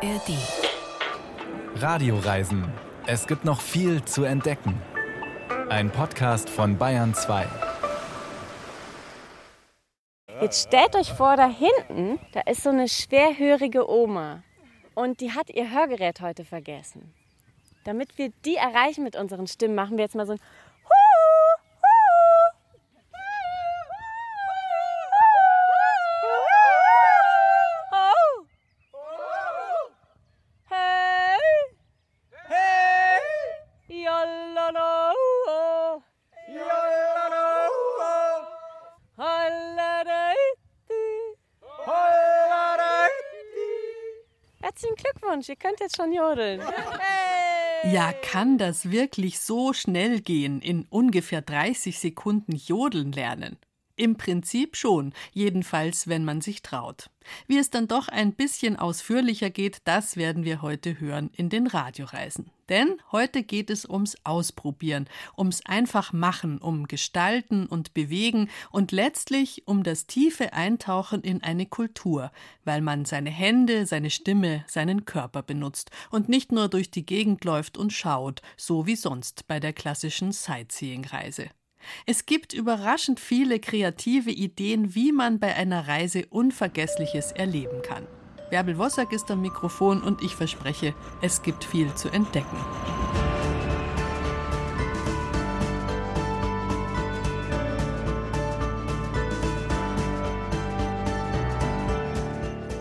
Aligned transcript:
ARD. 0.00 0.30
Radioreisen. 1.74 2.72
Es 3.08 3.26
gibt 3.26 3.44
noch 3.44 3.60
viel 3.60 4.04
zu 4.04 4.22
entdecken. 4.22 4.80
Ein 5.70 5.90
Podcast 5.90 6.48
von 6.48 6.78
Bayern 6.78 7.14
2. 7.14 7.48
Jetzt 10.40 10.68
stellt 10.68 10.94
euch 10.94 11.12
vor, 11.12 11.36
da 11.36 11.48
hinten, 11.48 12.20
da 12.32 12.42
ist 12.42 12.62
so 12.62 12.70
eine 12.70 12.86
schwerhörige 12.86 13.90
Oma. 13.90 14.44
Und 14.94 15.20
die 15.20 15.32
hat 15.32 15.50
ihr 15.50 15.68
Hörgerät 15.68 16.20
heute 16.20 16.44
vergessen. 16.44 17.12
Damit 17.82 18.18
wir 18.18 18.30
die 18.44 18.54
erreichen 18.54 19.02
mit 19.02 19.16
unseren 19.16 19.48
Stimmen, 19.48 19.74
machen 19.74 19.96
wir 19.96 20.04
jetzt 20.04 20.14
mal 20.14 20.26
so 20.26 20.34
ein 20.34 20.40
Glückwunsch, 45.38 45.48
ihr 45.48 45.56
könnt 45.56 45.80
jetzt 45.80 45.96
schon 45.96 46.12
jodeln. 46.12 46.60
Ja, 47.84 48.12
kann 48.12 48.58
das 48.58 48.90
wirklich 48.90 49.38
so 49.38 49.72
schnell 49.72 50.20
gehen, 50.20 50.60
in 50.60 50.86
ungefähr 50.90 51.42
30 51.42 51.98
Sekunden 51.98 52.56
jodeln 52.56 53.12
lernen? 53.12 53.56
Im 53.94 54.16
Prinzip 54.16 54.76
schon, 54.76 55.12
jedenfalls 55.32 56.08
wenn 56.08 56.24
man 56.24 56.40
sich 56.40 56.62
traut. 56.62 57.10
Wie 57.46 57.58
es 57.58 57.70
dann 57.70 57.86
doch 57.86 58.08
ein 58.08 58.32
bisschen 58.32 58.76
ausführlicher 58.76 59.50
geht, 59.50 59.78
das 59.84 60.16
werden 60.16 60.44
wir 60.44 60.60
heute 60.62 60.98
hören 60.98 61.30
in 61.36 61.50
den 61.50 61.66
Radioreisen. 61.68 62.50
Denn 62.68 63.00
heute 63.12 63.42
geht 63.42 63.70
es 63.70 63.88
ums 63.88 64.16
Ausprobieren, 64.24 65.08
ums 65.36 65.64
einfach 65.64 66.12
machen, 66.12 66.58
um 66.58 66.86
Gestalten 66.86 67.66
und 67.66 67.94
Bewegen 67.94 68.50
und 68.70 68.92
letztlich 68.92 69.66
um 69.66 69.82
das 69.82 70.06
tiefe 70.06 70.52
Eintauchen 70.52 71.22
in 71.22 71.42
eine 71.42 71.66
Kultur, 71.66 72.30
weil 72.64 72.80
man 72.80 73.04
seine 73.04 73.30
Hände, 73.30 73.86
seine 73.86 74.10
Stimme, 74.10 74.64
seinen 74.66 75.04
Körper 75.04 75.42
benutzt 75.42 75.90
und 76.10 76.28
nicht 76.28 76.52
nur 76.52 76.68
durch 76.68 76.90
die 76.90 77.06
Gegend 77.06 77.44
läuft 77.44 77.78
und 77.78 77.92
schaut, 77.92 78.42
so 78.56 78.86
wie 78.86 78.96
sonst 78.96 79.46
bei 79.46 79.60
der 79.60 79.72
klassischen 79.72 80.32
Sightseeing-Reise. 80.32 81.48
Es 82.06 82.26
gibt 82.26 82.52
überraschend 82.52 83.20
viele 83.20 83.60
kreative 83.60 84.30
Ideen, 84.30 84.94
wie 84.94 85.12
man 85.12 85.38
bei 85.38 85.54
einer 85.54 85.86
Reise 85.86 86.26
Unvergessliches 86.26 87.32
erleben 87.32 87.82
kann. 87.82 88.06
Bärbel 88.50 88.78
Wossack 88.78 89.12
ist 89.12 89.30
am 89.30 89.42
Mikrofon 89.42 90.02
und 90.02 90.22
ich 90.22 90.34
verspreche, 90.34 90.94
es 91.20 91.42
gibt 91.42 91.64
viel 91.64 91.94
zu 91.94 92.08
entdecken. 92.08 92.56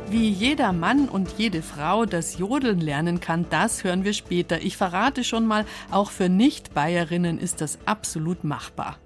Wie 0.10 0.30
jeder 0.30 0.72
Mann 0.72 1.10
und 1.10 1.34
jede 1.38 1.62
Frau 1.62 2.06
das 2.06 2.38
Jodeln 2.38 2.80
lernen 2.80 3.20
kann, 3.20 3.46
das 3.50 3.84
hören 3.84 4.06
wir 4.06 4.14
später. 4.14 4.62
Ich 4.62 4.78
verrate 4.78 5.26
schon 5.26 5.46
mal, 5.46 5.66
auch 5.92 6.12
für 6.12 6.30
Nicht-Bayerinnen 6.30 7.38
ist 7.38 7.60
das 7.60 7.78
absolut 7.86 8.44
machbar. 8.44 8.98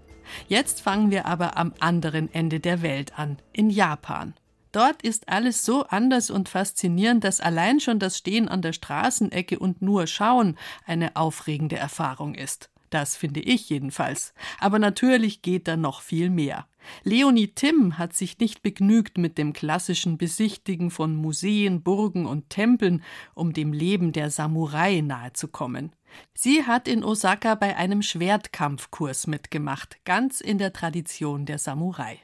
Jetzt 0.47 0.81
fangen 0.81 1.11
wir 1.11 1.25
aber 1.25 1.57
am 1.57 1.73
anderen 1.79 2.31
Ende 2.33 2.59
der 2.59 2.81
Welt 2.81 3.17
an, 3.17 3.37
in 3.51 3.69
Japan. 3.69 4.35
Dort 4.71 5.01
ist 5.01 5.27
alles 5.27 5.65
so 5.65 5.83
anders 5.83 6.29
und 6.29 6.47
faszinierend, 6.47 7.23
dass 7.23 7.41
allein 7.41 7.79
schon 7.79 7.99
das 7.99 8.17
Stehen 8.17 8.47
an 8.47 8.61
der 8.61 8.73
Straßenecke 8.73 9.59
und 9.59 9.81
nur 9.81 10.07
schauen 10.07 10.57
eine 10.85 11.15
aufregende 11.15 11.75
Erfahrung 11.75 12.35
ist. 12.35 12.69
Das 12.91 13.15
finde 13.15 13.39
ich 13.39 13.69
jedenfalls. 13.69 14.33
Aber 14.59 14.77
natürlich 14.77 15.41
geht 15.41 15.67
da 15.67 15.77
noch 15.77 16.01
viel 16.01 16.29
mehr. 16.29 16.67
Leonie 17.03 17.47
Timm 17.47 17.97
hat 17.97 18.13
sich 18.13 18.39
nicht 18.39 18.61
begnügt 18.63 19.17
mit 19.17 19.37
dem 19.37 19.53
klassischen 19.53 20.17
Besichtigen 20.17 20.91
von 20.91 21.15
Museen, 21.15 21.83
Burgen 21.83 22.25
und 22.25 22.49
Tempeln, 22.49 23.01
um 23.33 23.53
dem 23.53 23.71
Leben 23.71 24.11
der 24.11 24.29
Samurai 24.29 25.01
nahezukommen. 25.01 25.93
Sie 26.33 26.65
hat 26.65 26.87
in 26.89 27.03
Osaka 27.03 27.55
bei 27.55 27.77
einem 27.77 28.01
Schwertkampfkurs 28.01 29.25
mitgemacht, 29.27 30.03
ganz 30.03 30.41
in 30.41 30.57
der 30.57 30.73
Tradition 30.73 31.45
der 31.45 31.59
Samurai. 31.59 32.19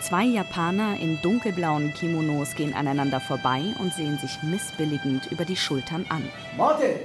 Zwei 0.00 0.24
Japaner 0.24 0.98
in 1.00 1.20
dunkelblauen 1.22 1.92
Kimonos 1.92 2.54
gehen 2.54 2.72
aneinander 2.72 3.20
vorbei 3.20 3.74
und 3.78 3.92
sehen 3.92 4.16
sich 4.18 4.42
missbilligend 4.42 5.26
über 5.32 5.44
die 5.44 5.56
Schultern 5.56 6.06
an. 6.08 6.22
Mate! 6.56 7.00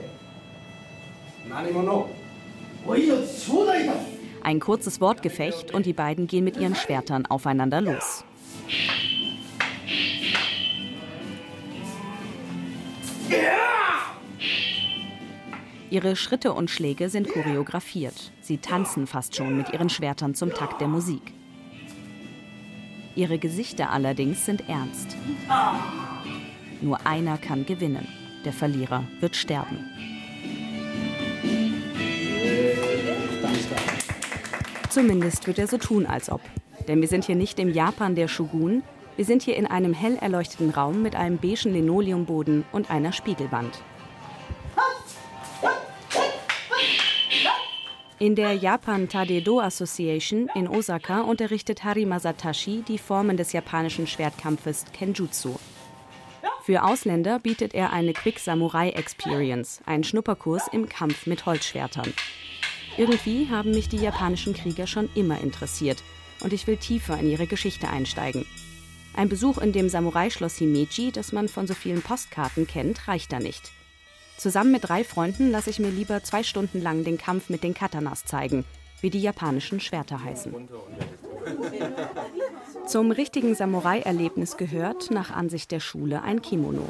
Ein 4.44 4.60
kurzes 4.60 5.02
Wortgefecht 5.02 5.74
und 5.74 5.86
die 5.86 5.94
beiden 5.94 6.28
gehen 6.28 6.44
mit 6.44 6.58
ihren 6.58 6.76
Schwertern 6.76 7.26
aufeinander 7.26 7.82
los. 7.82 8.24
Ihre 15.90 16.16
Schritte 16.16 16.54
und 16.54 16.70
Schläge 16.70 17.10
sind 17.10 17.30
choreografiert. 17.30 18.32
Sie 18.42 18.58
tanzen 18.58 19.08
fast 19.08 19.36
schon 19.36 19.58
mit 19.58 19.74
ihren 19.74 19.90
Schwertern 19.90 20.34
zum 20.36 20.52
Takt 20.52 20.82
der 20.82 20.88
Musik. 20.88 21.34
Ihre 23.16 23.38
Gesichter 23.38 23.92
allerdings 23.92 24.46
sind 24.46 24.68
ernst. 24.68 25.16
Nur 26.82 27.06
einer 27.06 27.38
kann 27.38 27.66
gewinnen. 27.66 28.08
Der 28.44 28.54
Verlierer 28.54 29.04
wird 29.20 29.36
sterben. 29.36 29.80
Zumindest 34.90 35.48
wird 35.48 35.60
er 35.60 35.68
so 35.68 35.78
tun, 35.78 36.06
als 36.06 36.30
ob. 36.30 36.42
Denn 36.88 37.02
wir 37.02 37.08
sind 37.08 37.24
hier 37.24 37.36
nicht 37.36 37.60
im 37.60 37.72
Japan 37.72 38.16
der 38.16 38.28
Shogun, 38.28 38.84
wir 39.16 39.26
sind 39.26 39.44
hier 39.44 39.56
in 39.58 39.68
einem 39.68 39.94
hell 39.94 40.18
erleuchteten 40.20 40.72
Raum 40.72 41.04
mit 41.04 41.16
einem 41.16 41.38
beigen 41.38 41.72
Linoleumboden 41.72 42.66
und 42.72 42.90
einer 42.90 43.12
Spiegelwand. 43.12 43.84
In 48.24 48.36
der 48.36 48.54
Japan 48.54 49.10
Tadedo 49.10 49.60
Association 49.60 50.50
in 50.56 50.70
Osaka 50.70 51.24
unterrichtet 51.24 51.84
Harima 51.84 52.22
Satashi 52.22 52.82
die 52.88 52.98
Formen 52.98 53.36
des 53.36 53.52
japanischen 53.52 54.08
Schwertkampfes 54.08 54.86
Kenjutsu. 54.94 55.58
Für 56.64 56.86
Ausländer 56.86 57.40
bietet 57.40 57.74
er 57.74 57.92
eine 57.92 58.14
Quick 58.14 58.40
Samurai 58.40 58.92
Experience, 58.92 59.82
einen 59.86 60.06
Schnupperkurs 60.06 60.70
im 60.72 60.88
Kampf 60.88 61.28
mit 61.28 61.46
Holzschwertern. 61.46 62.14
Irgendwie 62.96 63.50
haben 63.50 63.72
mich 63.72 63.90
die 63.90 63.98
japanischen 63.98 64.54
Krieger 64.54 64.88
schon 64.88 65.10
immer 65.16 65.42
interessiert 65.42 66.02
und 66.40 66.54
ich 66.54 66.66
will 66.66 66.78
tiefer 66.78 67.20
in 67.20 67.30
ihre 67.30 67.46
Geschichte 67.46 67.90
einsteigen. 67.90 68.46
Ein 69.14 69.28
Besuch 69.28 69.58
in 69.58 69.74
dem 69.74 69.90
Samurai-Schloss 69.90 70.56
Himeji, 70.60 71.12
das 71.12 71.34
man 71.34 71.50
von 71.50 71.68
so 71.68 71.74
vielen 71.74 72.02
Postkarten 72.02 72.68
kennt, 72.68 73.06
reicht 73.10 73.34
da 73.34 73.40
nicht. 73.40 73.74
Zusammen 74.38 74.72
mit 74.72 74.90
drei 74.90 75.04
Freunden 75.04 75.52
lasse 75.52 75.70
ich 75.70 75.80
mir 75.80 75.90
lieber 75.90 76.24
zwei 76.24 76.44
Stunden 76.44 76.82
lang 76.82 77.04
den 77.04 77.18
Kampf 77.18 77.50
mit 77.50 77.64
den 77.64 77.74
Katanas 77.74 78.26
zeigen, 78.26 78.66
wie 79.02 79.10
die 79.10 79.22
japanischen 79.22 79.80
Schwerter 79.80 80.24
heißen. 80.24 80.54
Zum 82.88 83.12
richtigen 83.12 83.56
Samurai-Erlebnis 83.56 84.58
gehört, 84.58 85.12
nach 85.12 85.32
Ansicht 85.32 85.72
der 85.72 85.80
Schule, 85.80 86.22
ein 86.22 86.42
Kimono. 86.42 86.88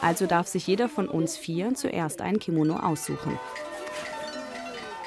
Also 0.00 0.26
darf 0.26 0.46
sich 0.46 0.66
jeder 0.66 0.88
von 0.88 1.08
uns 1.08 1.36
vier 1.36 1.74
zuerst 1.74 2.20
ein 2.20 2.38
Kimono 2.38 2.76
aussuchen. 2.76 3.38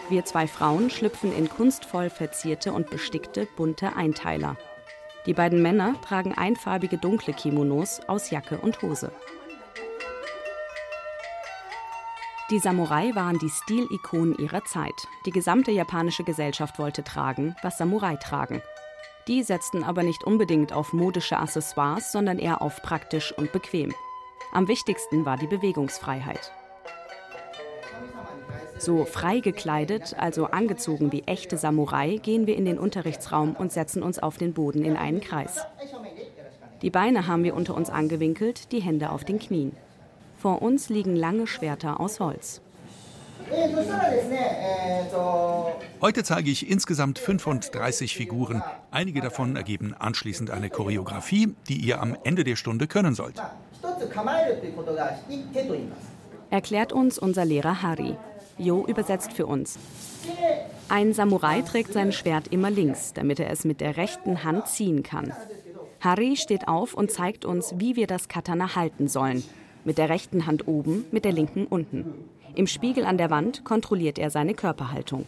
Wir 0.10 0.26
zwei 0.26 0.48
Frauen 0.48 0.90
schlüpfen 0.90 1.36
in 1.36 1.50
kunstvoll 1.50 2.10
verzierte 2.10 2.74
und 2.74 2.90
bestickte 2.90 3.48
bunte 3.56 3.96
Einteiler. 3.96 4.58
Die 5.26 5.34
beiden 5.34 5.62
Männer 5.62 5.96
tragen 6.02 6.34
einfarbige 6.34 6.98
dunkle 6.98 7.34
Kimonos 7.34 8.02
aus 8.08 8.30
Jacke 8.30 8.58
und 8.58 8.82
Hose. 8.82 9.12
Die 12.50 12.60
Samurai 12.60 13.16
waren 13.16 13.40
die 13.40 13.50
Stilikonen 13.50 14.38
ihrer 14.38 14.66
Zeit. 14.66 15.08
Die 15.26 15.32
gesamte 15.32 15.72
japanische 15.72 16.26
Gesellschaft 16.26 16.78
wollte 16.78 17.02
tragen, 17.02 17.56
was 17.62 17.78
Samurai 17.78 18.18
tragen. 18.18 18.62
Die 19.30 19.44
setzten 19.44 19.86
aber 19.86 20.04
nicht 20.04 20.26
unbedingt 20.26 20.74
auf 20.74 20.92
modische 20.92 21.38
Accessoires, 21.38 22.12
sondern 22.12 22.40
eher 22.40 22.62
auf 22.62 22.82
praktisch 22.82 23.32
und 23.38 23.54
bequem. 23.54 23.94
Am 24.52 24.68
wichtigsten 24.68 25.26
war 25.26 25.38
die 25.38 25.48
Bewegungsfreiheit. 25.48 26.52
So 28.78 29.06
frei 29.06 29.40
gekleidet, 29.40 30.14
also 30.18 30.48
angezogen 30.48 31.14
wie 31.14 31.24
echte 31.24 31.58
Samurai, 31.58 32.18
gehen 32.18 32.46
wir 32.46 32.58
in 32.58 32.66
den 32.66 32.78
Unterrichtsraum 32.78 33.56
und 33.56 33.72
setzen 33.72 34.04
uns 34.04 34.20
auf 34.20 34.38
den 34.38 34.54
Boden 34.54 34.84
in 34.84 34.98
einen 34.98 35.22
Kreis. 35.22 35.66
Die 36.82 36.90
Beine 36.90 37.26
haben 37.28 37.46
wir 37.46 37.56
unter 37.56 37.76
uns 37.76 37.90
angewinkelt, 37.90 38.74
die 38.74 38.82
Hände 38.82 39.12
auf 39.12 39.24
den 39.24 39.40
Knien. 39.40 39.78
Vor 40.44 40.62
uns 40.62 40.90
liegen 40.90 41.16
lange 41.16 41.48
Schwerter 41.48 42.02
aus 42.02 42.20
Holz. 42.20 42.60
Heute 46.02 46.24
zeige 46.26 46.52
ich 46.52 46.70
insgesamt 46.70 47.18
35 47.18 48.14
Figuren. 48.14 48.62
Einige 48.92 49.22
davon 49.22 49.56
ergeben 49.56 49.96
anschließend 49.98 50.52
eine 50.52 50.70
Choreografie, 50.70 51.56
die 51.70 51.78
ihr 51.78 52.02
am 52.02 52.18
Ende 52.26 52.44
der 52.44 52.58
Stunde 52.58 52.88
können 52.88 53.16
sollt. 53.16 53.42
Erklärt 56.50 56.92
uns 56.92 57.18
unser 57.18 57.46
Lehrer 57.46 57.82
Hari. 57.82 58.18
Jo 58.58 58.86
übersetzt 58.86 59.32
für 59.32 59.46
uns. 59.46 59.80
Ein 60.90 61.14
Samurai 61.14 61.62
trägt 61.62 61.94
sein 61.94 62.12
Schwert 62.12 62.50
immer 62.50 62.70
links, 62.70 63.14
damit 63.14 63.40
er 63.40 63.50
es 63.50 63.64
mit 63.64 63.80
der 63.80 63.96
rechten 63.96 64.44
Hand 64.44 64.68
ziehen 64.68 65.04
kann. 65.04 65.32
Hari 66.02 66.36
steht 66.36 66.68
auf 66.68 66.96
und 66.96 67.12
zeigt 67.12 67.46
uns, 67.46 67.76
wie 67.78 67.96
wir 67.96 68.08
das 68.08 68.28
Katana 68.28 68.76
halten 68.76 69.08
sollen. 69.08 69.42
Mit 69.86 69.98
der 69.98 70.10
rechten 70.10 70.46
Hand 70.46 70.68
oben, 70.68 71.06
mit 71.12 71.26
der 71.26 71.32
linken 71.32 71.66
unten. 71.66 72.06
Im 72.56 72.68
Spiegel 72.68 73.06
an 73.06 73.18
der 73.18 73.30
Wand 73.30 73.64
kontrolliert 73.64 74.20
er 74.20 74.30
seine 74.30 74.54
Körperhaltung. 74.54 75.26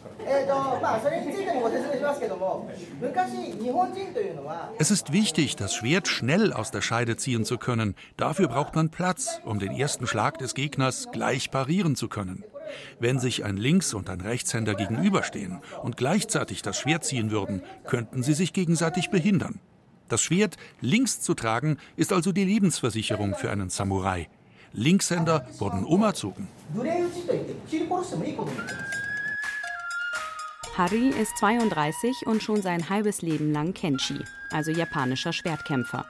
Es 4.78 4.92
ist 4.92 5.12
wichtig, 5.12 5.56
das 5.56 5.74
Schwert 5.74 6.08
schnell 6.08 6.54
aus 6.54 6.72
der 6.72 6.82
Scheide 6.82 7.18
ziehen 7.18 7.44
zu 7.44 7.58
können. 7.58 7.96
Dafür 8.16 8.48
braucht 8.48 8.76
man 8.76 8.90
Platz, 8.90 9.42
um 9.44 9.60
den 9.60 9.72
ersten 9.72 10.06
Schlag 10.06 10.38
des 10.38 10.54
Gegners 10.54 11.08
gleich 11.12 11.50
parieren 11.50 11.96
zu 11.96 12.08
können. 12.08 12.44
Wenn 13.00 13.20
sich 13.20 13.44
ein 13.44 13.58
Links- 13.58 13.94
und 13.94 14.10
ein 14.10 14.22
Rechtshänder 14.22 14.76
gegenüberstehen 14.76 15.60
und 15.82 15.98
gleichzeitig 15.98 16.62
das 16.62 16.78
Schwert 16.78 17.04
ziehen 17.04 17.32
würden, 17.32 17.64
könnten 17.86 18.24
sie 18.24 18.34
sich 18.34 18.54
gegenseitig 18.54 19.10
behindern. 19.10 19.60
Das 20.08 20.22
Schwert 20.22 20.58
links 20.82 21.22
zu 21.22 21.34
tragen 21.34 21.78
ist 21.96 22.14
also 22.14 22.32
die 22.32 22.46
Lebensversicherung 22.46 23.34
für 23.36 23.50
einen 23.50 23.70
Samurai. 23.70 24.28
Linkshänder 24.78 25.48
wurden 25.58 25.86
umerzogen. 25.86 26.50
Harry 30.78 31.10
ist 31.10 31.38
32 31.38 32.28
und 32.28 32.44
schon 32.44 32.62
sein 32.62 32.90
halbes 32.90 33.22
Leben 33.22 33.54
lang 33.54 33.74
Kenshi, 33.74 34.20
also 34.52 34.72
japanischer 34.72 35.32
Schwertkämpfer. 35.32 36.06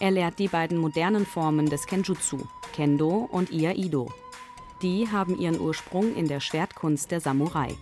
Er 0.00 0.10
lehrt 0.10 0.38
die 0.38 0.48
beiden 0.48 0.76
modernen 0.76 1.24
Formen 1.24 1.70
des 1.70 1.86
Kenjutsu, 1.86 2.40
Kendo 2.74 3.26
und 3.32 3.50
Iaido. 3.50 4.12
Die 4.82 5.08
haben 5.10 5.38
ihren 5.38 5.58
Ursprung 5.58 6.14
in 6.14 6.28
der 6.28 6.40
Schwertkunst 6.40 7.10
der 7.10 7.20
Samurai. 7.20 7.74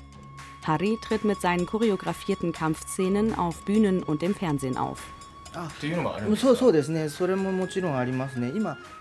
Harry 0.65 0.97
tritt 1.03 1.25
mit 1.25 1.41
seinen 1.41 1.67
choreografierten 1.67 2.53
Kampfszenen 2.53 3.35
auf 3.35 3.65
Bühnen 3.65 4.05
und 4.05 4.23
im 4.23 4.37
Fernsehen 4.37 4.77
auf. 4.77 5.03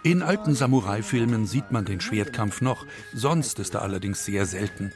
In 0.04 0.22
alten 0.22 0.56
Samurai-Filmen 0.56 1.46
sieht 1.46 1.72
man 1.72 1.86
den 1.86 2.02
Schwertkampf 2.02 2.62
noch, 2.62 2.86
sonst 3.14 3.60
ist 3.60 3.76
er 3.76 3.82
allerdings 3.82 4.26
sehr 4.26 4.46
selten. 4.46 4.92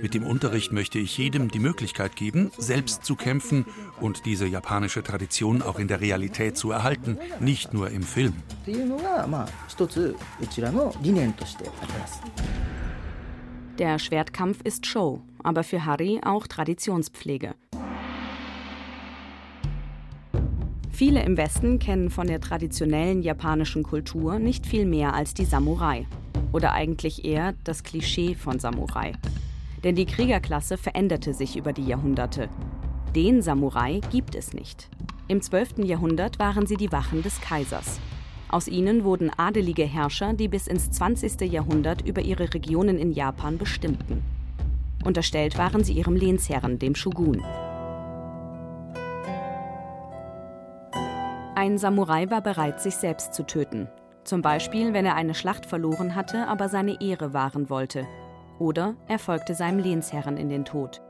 Mit 0.00 0.14
dem 0.14 0.24
Unterricht 0.24 0.72
möchte 0.72 0.98
ich 0.98 1.16
jedem 1.18 1.50
die 1.50 1.58
Möglichkeit 1.58 2.16
geben, 2.16 2.50
selbst 2.56 3.04
zu 3.04 3.16
kämpfen 3.16 3.66
und 4.00 4.24
diese 4.24 4.46
japanische 4.46 5.02
Tradition 5.02 5.62
auch 5.62 5.78
in 5.78 5.88
der 5.88 6.00
Realität 6.00 6.56
zu 6.56 6.70
erhalten, 6.70 7.18
nicht 7.40 7.74
nur 7.74 7.90
im 7.90 8.02
Film. 8.02 8.34
Der 13.78 13.98
Schwertkampf 13.98 14.60
ist 14.64 14.86
Show, 14.86 15.22
aber 15.42 15.62
für 15.62 15.84
Harry 15.84 16.20
auch 16.24 16.46
Traditionspflege. 16.46 17.54
Viele 20.98 21.22
im 21.22 21.36
Westen 21.36 21.78
kennen 21.78 22.10
von 22.10 22.26
der 22.26 22.40
traditionellen 22.40 23.22
japanischen 23.22 23.84
Kultur 23.84 24.40
nicht 24.40 24.66
viel 24.66 24.84
mehr 24.84 25.14
als 25.14 25.32
die 25.32 25.44
Samurai. 25.44 26.08
Oder 26.50 26.72
eigentlich 26.72 27.24
eher 27.24 27.54
das 27.62 27.84
Klischee 27.84 28.34
von 28.34 28.58
Samurai. 28.58 29.12
Denn 29.84 29.94
die 29.94 30.06
Kriegerklasse 30.06 30.76
veränderte 30.76 31.34
sich 31.34 31.56
über 31.56 31.72
die 31.72 31.86
Jahrhunderte. 31.86 32.48
Den 33.14 33.42
Samurai 33.42 34.00
gibt 34.10 34.34
es 34.34 34.52
nicht. 34.52 34.88
Im 35.28 35.40
12. 35.40 35.84
Jahrhundert 35.84 36.40
waren 36.40 36.66
sie 36.66 36.76
die 36.76 36.90
Wachen 36.90 37.22
des 37.22 37.40
Kaisers. 37.40 38.00
Aus 38.48 38.66
ihnen 38.66 39.04
wurden 39.04 39.30
adelige 39.30 39.84
Herrscher, 39.84 40.32
die 40.32 40.48
bis 40.48 40.66
ins 40.66 40.90
20. 40.90 41.42
Jahrhundert 41.42 42.04
über 42.04 42.22
ihre 42.22 42.52
Regionen 42.52 42.98
in 42.98 43.12
Japan 43.12 43.56
bestimmten. 43.56 44.24
Unterstellt 45.04 45.58
waren 45.58 45.84
sie 45.84 45.92
ihrem 45.92 46.16
Lehnsherren, 46.16 46.80
dem 46.80 46.96
Shogun. 46.96 47.44
Ein 51.58 51.76
Samurai 51.76 52.30
war 52.30 52.40
bereit, 52.40 52.80
sich 52.80 52.94
selbst 52.94 53.34
zu 53.34 53.44
töten. 53.44 53.88
Zum 54.22 54.42
Beispiel, 54.42 54.92
wenn 54.92 55.04
er 55.04 55.16
eine 55.16 55.34
Schlacht 55.34 55.66
verloren 55.66 56.14
hatte, 56.14 56.46
aber 56.46 56.68
seine 56.68 57.00
Ehre 57.00 57.32
wahren 57.32 57.68
wollte. 57.68 58.06
Oder 58.60 58.94
er 59.08 59.18
folgte 59.18 59.54
seinem 59.54 59.80
Lehnsherren 59.80 60.36
in 60.36 60.50
den 60.50 60.64
Tod. 60.64 61.02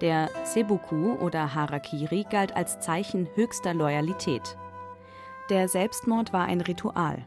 Der 0.00 0.28
Sebuku 0.42 1.12
oder 1.12 1.54
Harakiri 1.54 2.26
galt 2.28 2.56
als 2.56 2.80
Zeichen 2.80 3.28
höchster 3.36 3.72
Loyalität. 3.72 4.58
Der 5.48 5.68
Selbstmord 5.68 6.32
war 6.32 6.46
ein 6.46 6.60
Ritual. 6.60 7.24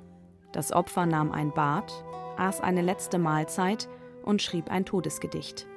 Das 0.51 0.73
Opfer 0.73 1.05
nahm 1.05 1.31
ein 1.31 1.53
Bad, 1.53 2.03
aß 2.35 2.59
eine 2.59 2.81
letzte 2.81 3.17
Mahlzeit 3.17 3.87
und 4.25 4.41
schrieb 4.41 4.69
ein 4.69 4.83
Todesgedicht. 4.83 5.69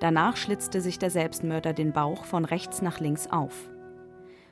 Danach 0.00 0.36
schlitzte 0.36 0.80
sich 0.80 0.98
der 0.98 1.10
Selbstmörder 1.10 1.72
den 1.72 1.92
Bauch 1.92 2.24
von 2.24 2.44
rechts 2.44 2.82
nach 2.82 3.00
links 3.00 3.26
auf. 3.26 3.54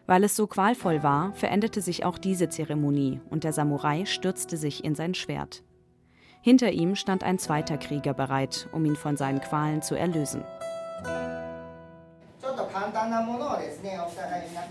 Weil 0.07 0.25
es 0.25 0.37
so 0.37 0.47
qualvoll 0.47 1.03
war, 1.03 1.33
verendete 1.35 1.81
sich 1.81 2.05
auch 2.05 2.19
diese 2.19 2.49
Zeremonie 2.49 3.21
und 3.31 3.45
der 3.45 3.53
Samurai 3.53 4.07
stürzte 4.07 4.57
sich 4.57 4.85
in 4.85 4.95
sein 4.95 5.15
Schwert. 5.15 5.63
Hinter 6.43 6.71
ihm 6.71 6.95
stand 6.95 7.25
ein 7.25 7.39
zweiter 7.39 7.77
Krieger 7.77 8.15
bereit, 8.15 8.69
um 8.73 8.85
ihn 8.85 8.97
von 8.97 9.17
seinen 9.17 9.41
Qualen 9.41 9.83
zu 9.83 9.97
erlösen. 9.97 10.45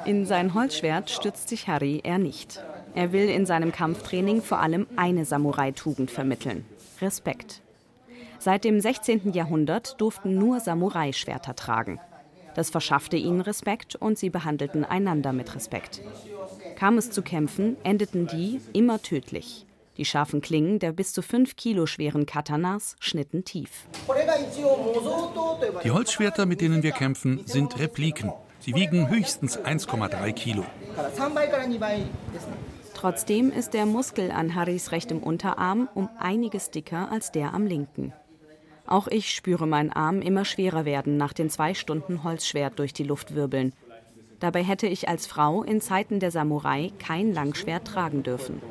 In 0.06 0.26
sein 0.26 0.54
Holzschwert 0.54 1.10
stützt 1.10 1.50
sich 1.50 1.68
Harry 1.68 2.02
eher 2.04 2.18
nicht. 2.18 2.64
Er 2.94 3.12
will 3.12 3.30
in 3.30 3.46
seinem 3.46 3.72
Kampftraining 3.72 4.42
vor 4.42 4.60
allem 4.60 4.88
eine 4.96 5.26
Samurai-Tugend 5.26 6.12
vermitteln: 6.12 6.66
Respekt. 7.02 7.62
Seit 8.40 8.64
dem 8.64 8.80
16. 8.80 9.34
Jahrhundert 9.34 10.00
durften 10.00 10.36
nur 10.38 10.60
Samurai 10.60 11.14
Schwerter 11.14 11.56
tragen. 11.56 12.00
Das 12.56 12.70
verschaffte 12.70 13.18
ihnen 13.18 13.42
Respekt 13.42 13.96
und 13.96 14.18
sie 14.18 14.30
behandelten 14.30 14.86
einander 14.86 15.34
mit 15.34 15.54
Respekt. 15.56 16.02
Kam 16.76 16.98
es 16.98 17.12
zu 17.12 17.22
Kämpfen, 17.22 17.78
endeten 17.84 18.28
die 18.28 18.62
immer 18.74 19.02
tödlich. 19.02 19.66
Die 19.98 20.06
scharfen 20.06 20.42
Klingen 20.42 20.80
der 20.80 20.92
bis 20.92 21.14
zu 21.14 21.22
5 21.22 21.56
Kilo 21.56 21.86
schweren 21.86 22.26
Katanas 22.26 22.96
schnitten 23.00 23.46
tief. 23.46 23.88
Die 25.84 25.92
Holzschwerter, 25.92 26.46
mit 26.46 26.62
denen 26.62 26.84
wir 26.84 26.92
kämpfen, 26.92 27.42
sind 27.46 27.80
Repliken. 27.80 28.34
Sie 28.60 28.74
wiegen 28.74 29.10
höchstens 29.10 29.58
1,3 29.60 30.34
Kilo. 30.34 30.66
Trotzdem 32.94 33.52
ist 33.52 33.74
der 33.74 33.86
Muskel 33.86 34.32
an 34.32 34.56
Harrys 34.56 34.92
rechtem 34.92 35.22
Unterarm 35.22 35.88
um 35.94 36.10
einiges 36.18 36.72
dicker 36.72 37.12
als 37.12 37.32
der 37.32 37.54
am 37.54 37.68
linken. 37.68 38.14
Auch 38.88 39.08
ich 39.08 39.34
spüre 39.34 39.68
meinen 39.68 39.92
Arm 39.92 40.22
immer 40.22 40.46
schwerer 40.46 40.86
werden 40.86 41.18
nach 41.18 41.34
den 41.34 41.50
zwei 41.50 41.74
Stunden 41.74 42.24
Holzschwert 42.24 42.78
durch 42.78 42.94
die 42.94 43.04
Luft 43.04 43.36
wirbeln. 43.36 43.74
Dabei 44.40 44.64
hätte 44.64 44.88
ich 44.88 45.10
als 45.10 45.26
Frau 45.28 45.64
in 45.64 45.82
Zeiten 45.82 46.20
der 46.20 46.32
Samurai 46.32 46.92
kein 47.00 47.34
Langschwert 47.34 47.88
tragen 47.88 48.22
dürfen. 48.22 48.62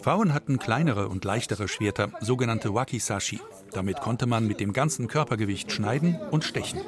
Frauen 0.00 0.34
hatten 0.34 0.58
kleinere 0.58 1.08
und 1.08 1.24
leichtere 1.24 1.66
Schwerter, 1.66 2.10
sogenannte 2.20 2.74
Wakisashi. 2.74 3.40
Damit 3.72 4.00
konnte 4.00 4.26
man 4.26 4.46
mit 4.46 4.60
dem 4.60 4.72
ganzen 4.72 5.08
Körpergewicht 5.08 5.72
schneiden 5.72 6.18
und 6.30 6.44
stechen. 6.44 6.80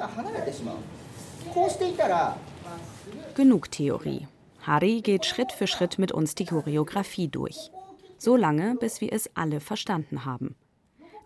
Genug 3.35 3.71
Theorie. 3.71 4.27
Harry 4.61 5.01
geht 5.01 5.25
Schritt 5.25 5.51
für 5.51 5.67
Schritt 5.67 5.97
mit 5.97 6.11
uns 6.11 6.35
die 6.35 6.45
Choreografie 6.45 7.27
durch. 7.27 7.71
So 8.17 8.35
lange, 8.35 8.75
bis 8.79 9.01
wir 9.01 9.13
es 9.13 9.29
alle 9.35 9.59
verstanden 9.59 10.25
haben. 10.25 10.55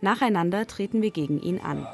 Nacheinander 0.02 0.66
treten 0.66 1.00
wir 1.00 1.12
gegen 1.12 1.40
ihn 1.40 1.60
an. 1.60 1.86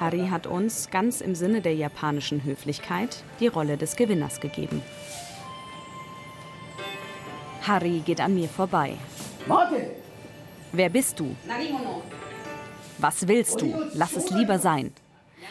Harry 0.00 0.26
hat 0.28 0.48
uns, 0.48 0.90
ganz 0.90 1.20
im 1.20 1.36
Sinne 1.36 1.60
der 1.60 1.74
japanischen 1.74 2.42
Höflichkeit, 2.42 3.22
die 3.38 3.46
Rolle 3.46 3.76
des 3.76 3.94
Gewinners 3.94 4.40
gegeben. 4.40 4.82
Harry 7.62 8.02
geht 8.04 8.20
an 8.20 8.34
mir 8.34 8.48
vorbei. 8.48 8.94
Wer 10.72 10.88
bist 10.90 11.20
du? 11.20 11.36
Was 12.98 13.28
willst 13.28 13.60
du? 13.60 13.72
Lass 13.94 14.16
es 14.16 14.30
lieber 14.30 14.58
sein. 14.58 14.92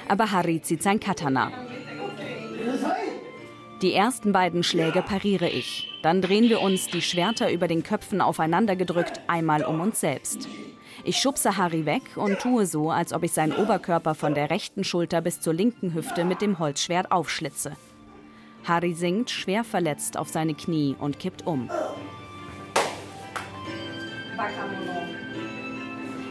Aber 0.10 0.32
Harry 0.32 0.62
zieht 0.62 0.84
sein 0.84 1.00
Katana. 1.00 1.54
Die 3.82 3.94
ersten 3.94 4.34
beiden 4.34 4.64
Schläge 4.64 5.02
pariere 5.02 5.48
ich. 5.48 5.90
Dann 6.04 6.22
drehen 6.22 6.50
wir 6.50 6.60
uns, 6.60 6.88
die 6.88 7.02
Schwerter 7.02 7.50
über 7.50 7.70
den 7.70 7.84
Köpfen 7.84 8.20
aufeinander 8.20 8.76
gedrückt, 8.76 9.22
einmal 9.28 9.64
um 9.64 9.80
uns 9.80 10.02
selbst. 10.02 10.50
Ich 11.06 11.20
schubse 11.20 11.58
Harry 11.58 11.86
weg 11.86 12.04
und 12.16 12.40
tue 12.40 12.66
so, 12.66 12.90
als 12.90 13.12
ob 13.12 13.24
ich 13.24 13.34
seinen 13.34 13.54
Oberkörper 13.54 14.16
von 14.16 14.34
der 14.34 14.50
rechten 14.50 14.86
Schulter 14.86 15.20
bis 15.20 15.42
zur 15.42 15.54
linken 15.54 15.94
Hüfte 15.94 16.24
mit 16.24 16.42
dem 16.42 16.60
Holzschwert 16.60 17.12
aufschlitze. 17.12 17.74
Harry 18.64 18.94
sinkt 18.94 19.30
schwer 19.30 19.66
verletzt 19.66 20.18
auf 20.18 20.30
seine 20.30 20.54
Knie 20.54 20.96
und 20.98 21.20
kippt 21.20 21.46
um. 21.46 21.70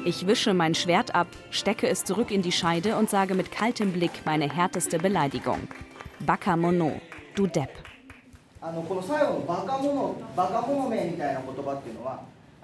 Ich 0.07 0.27
wische 0.27 0.55
mein 0.55 0.75
Schwert 0.75 1.15
ab, 1.15 1.29
stecke 1.51 1.87
es 1.87 2.05
zurück 2.05 2.31
in 2.31 2.41
die 2.41 2.51
Scheide 2.51 2.97
und 2.97 3.11
sage 3.11 3.35
mit 3.35 3.53
kaltem 3.53 3.93
Blick 3.93 4.23
meine 4.25 4.51
härteste 4.51 4.99
Beleidigung. 4.99 5.69
Bakamono, 6.21 7.01
du 7.35 7.47
Depp. 7.47 7.71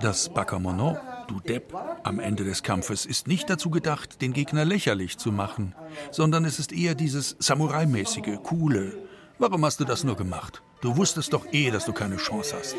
Das 0.01 0.29
Bakamono, 0.29 0.97
du 1.27 1.41
Depp, 1.41 1.75
am 2.05 2.21
Ende 2.21 2.45
des 2.45 2.63
Kampfes 2.63 3.05
ist 3.05 3.27
nicht 3.27 3.51
dazu 3.51 3.69
gedacht, 3.69 4.23
den 4.23 4.33
Gegner 4.33 4.65
lächerlich 4.65 5.19
zu 5.19 5.33
machen, 5.33 5.75
sondern 6.13 6.45
es 6.45 6.61
ist 6.61 6.73
eher 6.73 6.95
dieses 6.95 7.35
Samurai-mäßige, 7.41 8.39
coole. 8.45 8.97
Warum 9.41 9.65
hast 9.65 9.81
du 9.81 9.85
das 9.85 10.05
nur 10.05 10.17
gemacht? 10.17 10.63
Du 10.83 10.97
wusstest 10.97 11.33
doch 11.33 11.47
eh, 11.53 11.73
dass 11.73 11.85
du 11.85 11.93
keine 11.93 12.17
Chance 12.17 12.57
hast. 12.57 12.77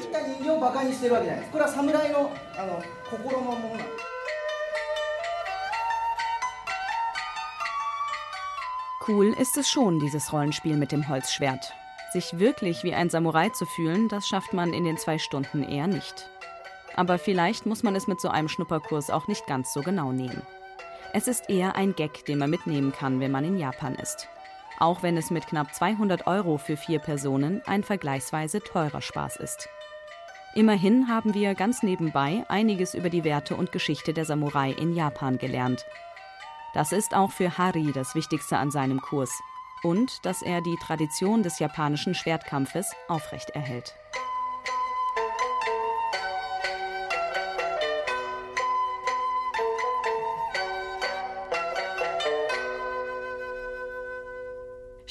Cool 9.06 9.36
ist 9.38 9.58
es 9.58 9.70
schon, 9.70 10.00
dieses 10.00 10.32
Rollenspiel 10.32 10.78
mit 10.78 10.94
dem 10.94 11.10
Holzschwert. 11.10 11.74
Sich 12.14 12.40
wirklich 12.40 12.86
wie 12.86 12.94
ein 12.94 13.10
Samurai 13.10 13.50
zu 13.50 13.66
fühlen, 13.66 14.08
das 14.08 14.26
schafft 14.26 14.54
man 14.54 14.72
in 14.72 14.86
den 14.86 14.98
zwei 14.98 15.20
Stunden 15.20 15.64
eher 15.64 15.88
nicht. 15.88 16.30
Aber 16.96 17.17
vielleicht 17.17 17.65
muss 17.65 17.84
man 17.84 17.96
es 17.96 18.08
mit 18.08 18.19
so 18.19 18.29
einem 18.29 18.50
Schnupperkurs 18.50 19.10
auch 19.10 19.27
nicht 19.27 19.48
ganz 19.48 19.74
so 19.74 19.81
genau 19.81 20.12
nehmen. 20.12 20.41
Es 21.13 21.27
ist 21.27 21.50
eher 21.50 21.75
ein 21.75 21.96
Gag, 21.96 22.25
den 22.25 22.38
man 22.38 22.50
mitnehmen 22.50 22.91
kann, 22.91 23.19
wenn 23.19 23.31
man 23.31 23.43
in 23.43 23.58
Japan 23.58 23.96
ist. 23.96 24.27
Auch 24.79 25.03
wenn 25.03 25.17
es 25.17 25.31
mit 25.31 25.48
knapp 25.48 25.74
200 25.74 26.27
Euro 26.27 26.58
für 26.58 26.77
vier 26.77 27.00
Personen 27.00 27.62
ein 27.65 27.84
vergleichsweise 27.84 28.62
teurer 28.62 29.01
Spaß 29.01 29.38
ist. 29.38 29.69
Immerhin 30.55 31.08
haben 31.08 31.34
wir 31.34 31.53
ganz 31.53 31.84
nebenbei 31.84 32.43
einiges 32.48 32.93
über 32.93 33.10
die 33.10 33.24
Werte 33.24 33.55
und 33.55 33.72
Geschichte 33.72 34.13
der 34.13 34.25
Samurai 34.25 34.72
in 34.72 34.96
Japan 34.96 35.38
gelernt. 35.38 35.86
Das 36.74 36.91
ist 36.91 37.15
auch 37.15 37.31
für 37.31 37.58
Hari 37.58 37.91
das 37.93 38.15
Wichtigste 38.15 38.58
an 38.58 38.72
seinem 38.72 39.01
Kurs 39.01 39.31
und 39.84 40.25
dass 40.25 40.41
er 40.41 40.62
die 40.62 40.77
Tradition 40.77 41.43
des 41.43 41.60
japanischen 41.60 42.15
Schwertkampfes 42.15 42.91
aufrechterhält. 43.08 43.96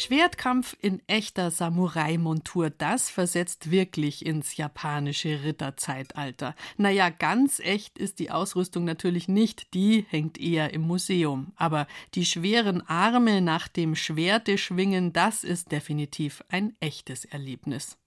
Schwertkampf 0.08 0.74
in 0.80 1.02
echter 1.06 1.50
Samurai-Montur, 1.50 2.70
das 2.70 3.10
versetzt 3.10 3.70
wirklich 3.70 4.24
ins 4.24 4.56
japanische 4.56 5.44
Ritterzeitalter. 5.44 6.54
Naja, 6.78 7.10
ganz 7.10 7.60
echt 7.60 7.98
ist 7.98 8.18
die 8.18 8.30
Ausrüstung 8.30 8.84
natürlich 8.84 9.28
nicht, 9.28 9.74
die 9.74 10.06
hängt 10.08 10.40
eher 10.40 10.72
im 10.72 10.80
Museum. 10.80 11.52
Aber 11.56 11.86
die 12.14 12.24
schweren 12.24 12.80
Arme 12.88 13.42
nach 13.42 13.68
dem 13.68 13.94
Schwerte 13.94 14.56
schwingen, 14.56 15.12
das 15.12 15.44
ist 15.44 15.72
definitiv 15.72 16.42
ein 16.48 16.74
echtes 16.80 17.26
Erlebnis. 17.26 17.98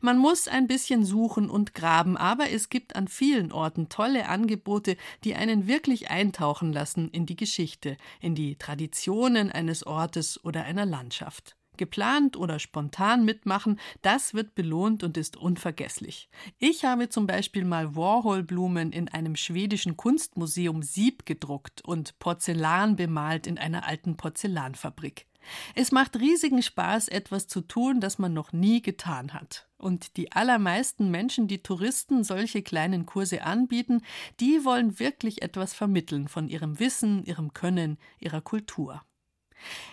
Man 0.00 0.18
muss 0.18 0.48
ein 0.48 0.66
bisschen 0.66 1.04
suchen 1.04 1.50
und 1.50 1.74
graben, 1.74 2.16
aber 2.16 2.50
es 2.50 2.68
gibt 2.68 2.96
an 2.96 3.08
vielen 3.08 3.52
Orten 3.52 3.88
tolle 3.88 4.28
Angebote, 4.28 4.96
die 5.24 5.34
einen 5.34 5.66
wirklich 5.66 6.10
eintauchen 6.10 6.72
lassen 6.72 7.08
in 7.10 7.26
die 7.26 7.36
Geschichte, 7.36 7.96
in 8.20 8.34
die 8.34 8.56
Traditionen 8.56 9.50
eines 9.50 9.86
Ortes 9.86 10.42
oder 10.44 10.64
einer 10.64 10.86
Landschaft. 10.86 11.56
Geplant 11.76 12.36
oder 12.36 12.58
spontan 12.58 13.24
mitmachen, 13.24 13.80
das 14.02 14.34
wird 14.34 14.54
belohnt 14.54 15.02
und 15.02 15.16
ist 15.16 15.36
unvergesslich. 15.36 16.28
Ich 16.58 16.84
habe 16.84 17.08
zum 17.08 17.26
Beispiel 17.26 17.64
mal 17.64 17.96
Warhol-Blumen 17.96 18.92
in 18.92 19.08
einem 19.08 19.36
schwedischen 19.36 19.96
Kunstmuseum 19.96 20.82
Sieb 20.82 21.26
gedruckt 21.26 21.82
und 21.84 22.18
Porzellan 22.18 22.96
bemalt 22.96 23.46
in 23.46 23.58
einer 23.58 23.86
alten 23.86 24.16
Porzellanfabrik. 24.16 25.26
Es 25.74 25.92
macht 25.92 26.16
riesigen 26.16 26.62
Spaß, 26.62 27.08
etwas 27.08 27.46
zu 27.46 27.60
tun, 27.60 28.00
das 28.00 28.18
man 28.18 28.32
noch 28.32 28.52
nie 28.52 28.82
getan 28.82 29.32
hat. 29.32 29.68
Und 29.76 30.16
die 30.16 30.32
allermeisten 30.32 31.10
Menschen, 31.10 31.48
die 31.48 31.62
Touristen 31.62 32.24
solche 32.24 32.62
kleinen 32.62 33.06
Kurse 33.06 33.42
anbieten, 33.42 34.02
die 34.40 34.64
wollen 34.64 34.98
wirklich 34.98 35.42
etwas 35.42 35.74
vermitteln 35.74 36.28
von 36.28 36.48
ihrem 36.48 36.78
Wissen, 36.78 37.24
ihrem 37.24 37.52
Können, 37.52 37.98
ihrer 38.18 38.40
Kultur. 38.40 39.02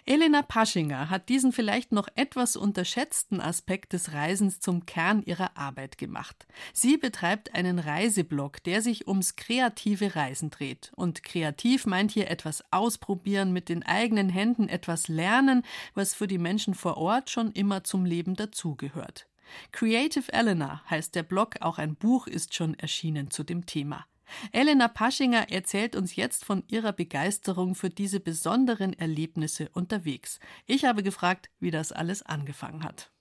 Elena 0.06 0.42
Paschinger 0.42 1.10
hat 1.10 1.30
diesen 1.30 1.52
vielleicht 1.52 1.92
noch 1.92 2.08
etwas 2.16 2.56
unterschätzten 2.56 3.40
Aspekt 3.40 3.94
des 3.94 4.14
Reisens 4.14 4.60
zum 4.60 4.86
Kern 4.86 5.24
ihrer 5.24 5.58
Arbeit 5.58 5.98
gemacht. 5.98 6.48
Sie 6.74 6.98
betreibt 6.98 7.54
einen 7.56 7.80
Reiseblog, 7.80 8.64
der 8.64 8.82
sich 8.82 9.08
ums 9.08 9.36
kreative 9.36 10.16
Reisen 10.16 10.50
dreht. 10.50 10.92
Und 10.96 11.24
kreativ 11.24 11.86
meint 11.86 12.12
hier 12.12 12.30
etwas 12.30 12.64
ausprobieren, 12.72 13.54
mit 13.54 13.70
den 13.70 13.84
eigenen 13.84 14.30
Händen 14.30 14.70
etwas 14.70 15.08
lernen, 15.08 15.64
was 15.94 16.14
für 16.14 16.28
die 16.28 16.38
Menschen 16.38 16.74
vor 16.74 16.98
Ort 16.98 17.30
schon 17.30 17.52
immer 17.52 17.84
zum 17.84 18.06
Leben 18.06 18.36
dazugehört. 18.36 19.28
Creative 19.72 20.32
Elena 20.32 20.82
heißt 20.90 21.16
der 21.16 21.24
Blog, 21.24 21.56
auch 21.62 21.78
ein 21.78 21.96
Buch 21.96 22.28
ist 22.28 22.54
schon 22.54 22.74
erschienen 22.76 23.32
zu 23.32 23.44
dem 23.44 23.66
Thema. 23.66 24.06
Elena 24.52 24.88
Paschinger 24.88 25.52
erzählt 25.52 25.96
uns 25.96 26.16
jetzt 26.16 26.46
von 26.46 26.64
ihrer 26.68 26.94
Begeisterung 26.94 27.76
für 27.76 27.90
diese 27.90 28.20
besonderen 28.20 28.94
Erlebnisse 28.94 29.70
unterwegs. 29.74 30.40
Ich 30.66 30.86
habe 30.86 31.04
gefragt, 31.04 31.50
wie 31.60 31.72
das 31.72 31.92
alles 31.92 32.22
angefangen 32.24 32.84
hat. 32.84 33.12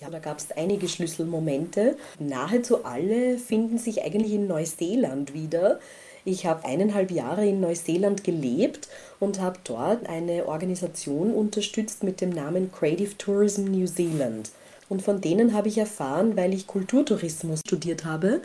Ja, 0.00 0.10
da 0.10 0.18
gab 0.18 0.38
es 0.38 0.50
einige 0.50 0.88
Schlüsselmomente. 0.88 1.96
Nahezu 2.18 2.84
alle 2.84 3.38
finden 3.38 3.78
sich 3.78 4.02
eigentlich 4.02 4.32
in 4.32 4.48
Neuseeland 4.48 5.32
wieder. 5.32 5.78
Ich 6.24 6.44
habe 6.46 6.64
eineinhalb 6.64 7.10
Jahre 7.10 7.46
in 7.46 7.60
Neuseeland 7.60 8.24
gelebt 8.24 8.88
und 9.20 9.40
habe 9.40 9.58
dort 9.64 10.08
eine 10.08 10.46
Organisation 10.46 11.32
unterstützt 11.32 12.02
mit 12.02 12.20
dem 12.20 12.30
Namen 12.30 12.72
Creative 12.72 13.16
Tourism 13.16 13.64
New 13.64 13.86
Zealand. 13.86 14.50
Und 14.88 15.02
von 15.02 15.20
denen 15.20 15.52
habe 15.52 15.68
ich 15.68 15.78
erfahren, 15.78 16.36
weil 16.36 16.52
ich 16.52 16.66
Kulturtourismus 16.66 17.60
studiert 17.66 18.04
habe 18.04 18.42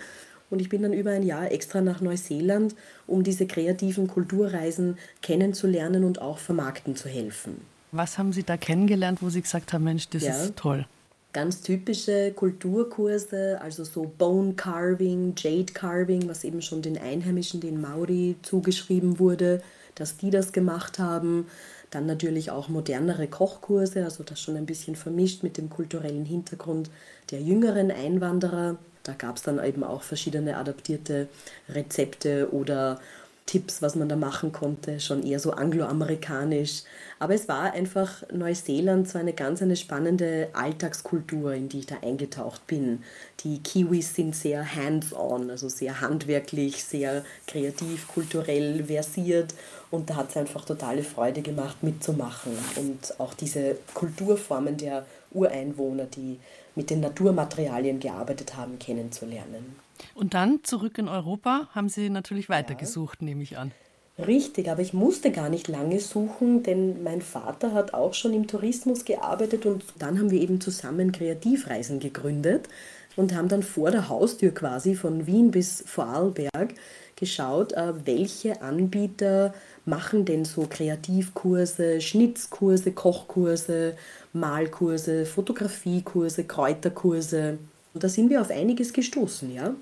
und 0.50 0.62
ich 0.62 0.70
bin 0.70 0.82
dann 0.82 0.94
über 0.94 1.12
ein 1.12 1.24
Jahr 1.24 1.52
extra 1.52 1.82
nach 1.82 2.02
Neuseeland, 2.02 2.76
um 3.06 3.24
diese 3.24 3.48
kreativen 3.48 4.08
Kulturreisen 4.08 4.98
kennenzulernen 5.22 6.04
und 6.04 6.22
auch 6.22 6.38
vermarkten 6.38 6.96
zu 6.96 7.10
helfen. 7.10 7.62
Was 7.92 8.18
haben 8.18 8.34
Sie 8.34 8.44
da 8.44 8.58
kennengelernt, 8.58 9.22
wo 9.22 9.30
Sie 9.30 9.42
gesagt 9.42 9.74
haben, 9.74 9.86
Mensch, 9.86 10.10
das 10.10 10.24
ja, 10.24 10.44
ist 10.44 10.56
toll? 10.56 10.86
Ganz 11.34 11.62
typische 11.62 12.32
Kulturkurse, 12.32 13.60
also 13.62 13.84
so 13.84 14.12
Bone 14.18 14.54
Carving, 14.54 15.34
Jade 15.38 15.74
Carving, 15.74 16.28
was 16.28 16.44
eben 16.44 16.62
schon 16.62 16.82
den 16.82 16.98
Einheimischen, 16.98 17.62
den 17.62 17.80
Maori, 17.80 18.36
zugeschrieben 18.42 19.20
wurde, 19.20 19.62
dass 19.96 20.18
die 20.18 20.30
das 20.30 20.52
gemacht 20.52 21.00
haben. 21.00 21.48
Dann 21.92 22.06
natürlich 22.06 22.52
auch 22.52 22.68
modernere 22.68 23.28
Kochkurse, 23.28 24.04
also 24.04 24.24
das 24.24 24.42
schon 24.42 24.58
ein 24.58 24.66
bisschen 24.66 24.96
vermischt 24.96 25.44
mit 25.44 25.58
dem 25.58 25.70
kulturellen 25.70 26.26
Hintergrund 26.26 26.90
der 27.32 27.42
jüngeren 27.42 27.92
Einwanderer. 27.92 28.78
Da 29.08 29.14
gab 29.14 29.38
es 29.38 29.44
dann 29.44 29.64
eben 29.64 29.86
auch 29.86 30.04
verschiedene 30.04 30.58
adaptierte 30.58 31.30
Rezepte 31.70 32.50
oder 32.52 33.00
Tipps, 33.48 33.82
was 33.82 33.96
man 33.96 34.10
da 34.10 34.16
machen 34.16 34.52
konnte, 34.52 35.00
schon 35.00 35.24
eher 35.24 35.40
so 35.40 35.52
angloamerikanisch. 35.52 36.84
Aber 37.18 37.34
es 37.34 37.48
war 37.48 37.74
einfach 37.74 38.22
Neuseeland 38.32 39.10
so 39.10 39.18
eine 39.18 39.34
ganz 39.34 39.62
eine 39.62 39.76
spannende 39.76 40.50
Alltagskultur, 40.54 41.54
in 41.54 41.70
die 41.70 41.80
ich 41.80 41.86
da 41.88 41.96
eingetaucht 42.04 42.68
bin. 42.68 43.04
Die 43.40 43.60
Kiwis 43.64 44.14
sind 44.14 44.36
sehr 44.36 44.76
hands-on, 44.76 45.50
also 45.50 45.70
sehr 45.70 46.02
handwerklich, 46.02 46.84
sehr 46.84 47.24
kreativ, 47.48 48.08
kulturell 48.10 48.84
versiert 48.84 49.56
und 49.90 50.10
da 50.10 50.18
hat 50.18 50.30
es 50.30 50.38
einfach 50.38 50.66
totale 50.66 51.02
Freude 51.02 51.42
gemacht, 51.42 51.82
mitzumachen 51.82 52.52
und 52.76 53.20
auch 53.20 53.34
diese 53.34 53.78
Kulturformen 53.94 54.78
der 54.78 55.06
Ureinwohner, 55.32 56.06
die 56.06 56.40
mit 56.76 56.90
den 56.90 57.00
Naturmaterialien 57.00 58.00
gearbeitet 58.00 58.56
haben, 58.56 58.78
kennenzulernen. 58.78 59.87
Und 60.16 60.34
dann 60.34 60.64
zurück 60.64 60.98
in 60.98 61.08
Europa 61.08 61.70
haben 61.74 61.90
Sie 61.90 62.10
natürlich 62.10 62.50
weitergesucht, 62.50 63.22
ja. 63.22 63.26
nehme 63.26 63.44
ich 63.44 63.58
an. 63.58 63.72
Richtig, 64.20 64.70
aber 64.70 64.82
ich 64.82 64.94
musste 64.94 65.32
gar 65.32 65.50
nicht 65.50 65.68
lange 65.68 66.00
suchen, 66.00 66.64
denn 66.64 67.04
mein 67.04 67.22
Vater 67.22 67.74
hat 67.74 67.94
auch 67.94 68.16
schon 68.16 68.34
im 68.34 68.48
Tourismus 68.48 69.06
gearbeitet 69.06 69.68
und 69.68 69.84
dann 70.00 70.18
haben 70.18 70.32
wir 70.32 70.42
eben 70.42 70.60
zusammen 70.60 71.12
Kreativreisen 71.12 72.00
gegründet 72.00 72.68
und 73.16 73.36
haben 73.36 73.48
dann 73.48 73.62
vor 73.62 73.92
der 73.92 74.10
Haustür 74.10 74.52
quasi 74.52 74.96
von 74.96 75.28
Wien 75.28 75.52
bis 75.52 75.84
Vorarlberg 75.86 76.74
geschaut, 77.16 77.74
äh, 77.74 77.94
welche 78.06 78.62
Anbieter 78.62 79.54
machen 79.86 80.26
denn 80.26 80.46
so 80.46 80.66
Kreativkurse, 80.68 82.02
Schnitzkurse, 82.02 82.94
Kochkurse, 82.94 83.96
Malkurse, 84.34 85.26
Fotografiekurse, 85.28 86.44
Kräuterkurse. 86.44 87.60
Und 87.94 88.04
da 88.04 88.10
sind 88.10 88.30
wir 88.30 88.42
auf 88.42 88.50
einiges 88.50 88.94
gestoßen, 88.94 89.54
ja. 89.54 89.76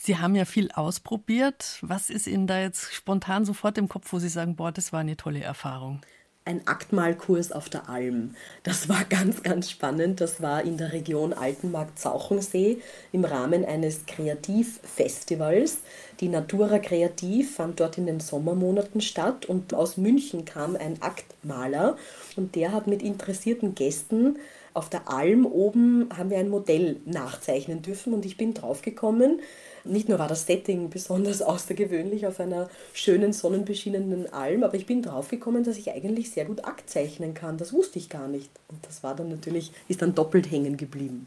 Sie 0.00 0.18
haben 0.18 0.34
ja 0.34 0.44
viel 0.44 0.70
ausprobiert. 0.72 1.78
Was 1.82 2.10
ist 2.10 2.26
Ihnen 2.26 2.46
da 2.46 2.60
jetzt 2.60 2.92
spontan 2.94 3.44
sofort 3.44 3.78
im 3.78 3.88
Kopf, 3.88 4.12
wo 4.12 4.18
Sie 4.18 4.28
sagen, 4.28 4.56
boah, 4.56 4.72
das 4.72 4.92
war 4.92 5.00
eine 5.00 5.16
tolle 5.16 5.42
Erfahrung? 5.42 6.00
ein 6.46 6.66
Aktmalkurs 6.66 7.50
auf 7.52 7.68
der 7.68 7.88
Alm. 7.88 8.34
Das 8.62 8.88
war 8.88 9.04
ganz, 9.08 9.42
ganz 9.42 9.70
spannend. 9.70 10.20
Das 10.20 10.40
war 10.40 10.62
in 10.62 10.78
der 10.78 10.92
Region 10.92 11.32
Altenmarkt-Zauchensee 11.32 12.78
im 13.12 13.24
Rahmen 13.24 13.64
eines 13.64 14.06
Kreativfestivals. 14.06 15.78
Die 16.20 16.28
Natura 16.28 16.78
Kreativ 16.78 17.56
fand 17.56 17.80
dort 17.80 17.98
in 17.98 18.06
den 18.06 18.20
Sommermonaten 18.20 19.00
statt 19.00 19.44
und 19.44 19.74
aus 19.74 19.96
München 19.96 20.44
kam 20.44 20.76
ein 20.76 21.02
Aktmaler 21.02 21.96
und 22.36 22.54
der 22.54 22.72
hat 22.72 22.86
mit 22.86 23.02
interessierten 23.02 23.74
Gästen 23.74 24.38
auf 24.72 24.90
der 24.90 25.08
Alm 25.08 25.46
oben 25.46 26.10
haben 26.14 26.28
wir 26.28 26.36
ein 26.36 26.50
Modell 26.50 27.00
nachzeichnen 27.06 27.80
dürfen 27.80 28.12
und 28.12 28.26
ich 28.26 28.36
bin 28.36 28.52
draufgekommen, 28.52 29.40
nicht 29.86 30.08
nur 30.08 30.18
war 30.18 30.28
das 30.28 30.46
Setting 30.46 30.90
besonders 30.90 31.42
außergewöhnlich 31.42 32.26
auf 32.26 32.40
einer 32.40 32.68
schönen 32.92 33.32
sonnenbeschienenen 33.32 34.32
Alm, 34.32 34.62
aber 34.62 34.74
ich 34.74 34.86
bin 34.86 35.02
draufgekommen, 35.02 35.64
dass 35.64 35.76
ich 35.76 35.90
eigentlich 35.90 36.30
sehr 36.30 36.44
gut 36.44 36.64
Akt 36.64 36.88
zeichnen 36.90 37.34
kann. 37.34 37.58
Das 37.58 37.72
wusste 37.72 37.98
ich 37.98 38.08
gar 38.08 38.28
nicht. 38.28 38.50
Und 38.68 38.84
das 38.86 39.02
war 39.02 39.14
dann 39.14 39.28
natürlich, 39.28 39.72
ist 39.88 40.02
dann 40.02 40.14
doppelt 40.14 40.50
hängen 40.50 40.76
geblieben. 40.76 41.26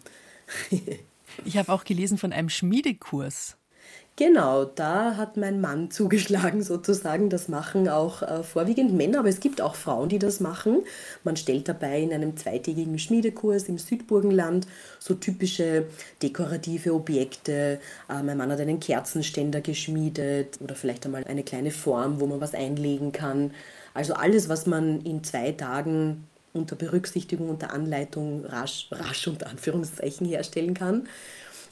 ich 1.45 1.57
habe 1.57 1.71
auch 1.71 1.83
gelesen 1.83 2.17
von 2.17 2.33
einem 2.33 2.49
Schmiedekurs. 2.49 3.58
Genau, 4.19 4.65
da 4.65 5.15
hat 5.15 5.37
mein 5.37 5.61
Mann 5.61 5.91
zugeschlagen 5.91 6.61
sozusagen. 6.61 7.29
Das 7.29 7.47
machen 7.47 7.87
auch 7.87 8.21
äh, 8.21 8.43
vorwiegend 8.43 8.91
Männer, 8.93 9.19
aber 9.19 9.29
es 9.29 9.39
gibt 9.39 9.61
auch 9.61 9.75
Frauen, 9.75 10.09
die 10.09 10.19
das 10.19 10.41
machen. 10.41 10.83
Man 11.23 11.37
stellt 11.37 11.69
dabei 11.69 12.01
in 12.01 12.11
einem 12.11 12.35
zweitägigen 12.35 12.99
Schmiedekurs 12.99 13.69
im 13.69 13.77
Südburgenland 13.77 14.67
so 14.99 15.13
typische 15.13 15.85
dekorative 16.21 16.93
Objekte. 16.93 17.79
Äh, 18.09 18.23
mein 18.23 18.35
Mann 18.35 18.51
hat 18.51 18.59
einen 18.59 18.81
Kerzenständer 18.81 19.61
geschmiedet 19.61 20.59
oder 20.61 20.75
vielleicht 20.75 21.05
einmal 21.05 21.23
eine 21.23 21.43
kleine 21.43 21.71
Form, 21.71 22.19
wo 22.19 22.27
man 22.27 22.41
was 22.41 22.53
einlegen 22.53 23.13
kann. 23.13 23.51
Also 23.93 24.15
alles, 24.15 24.49
was 24.49 24.65
man 24.65 24.99
in 24.99 25.23
zwei 25.23 25.53
Tagen 25.53 26.27
unter 26.51 26.75
Berücksichtigung 26.75 27.49
und 27.49 27.61
der 27.61 27.71
Anleitung 27.71 28.43
rasch, 28.43 28.89
rasch 28.91 29.29
unter 29.29 29.47
Anführungszeichen 29.47 30.27
herstellen 30.27 30.73
kann. 30.73 31.07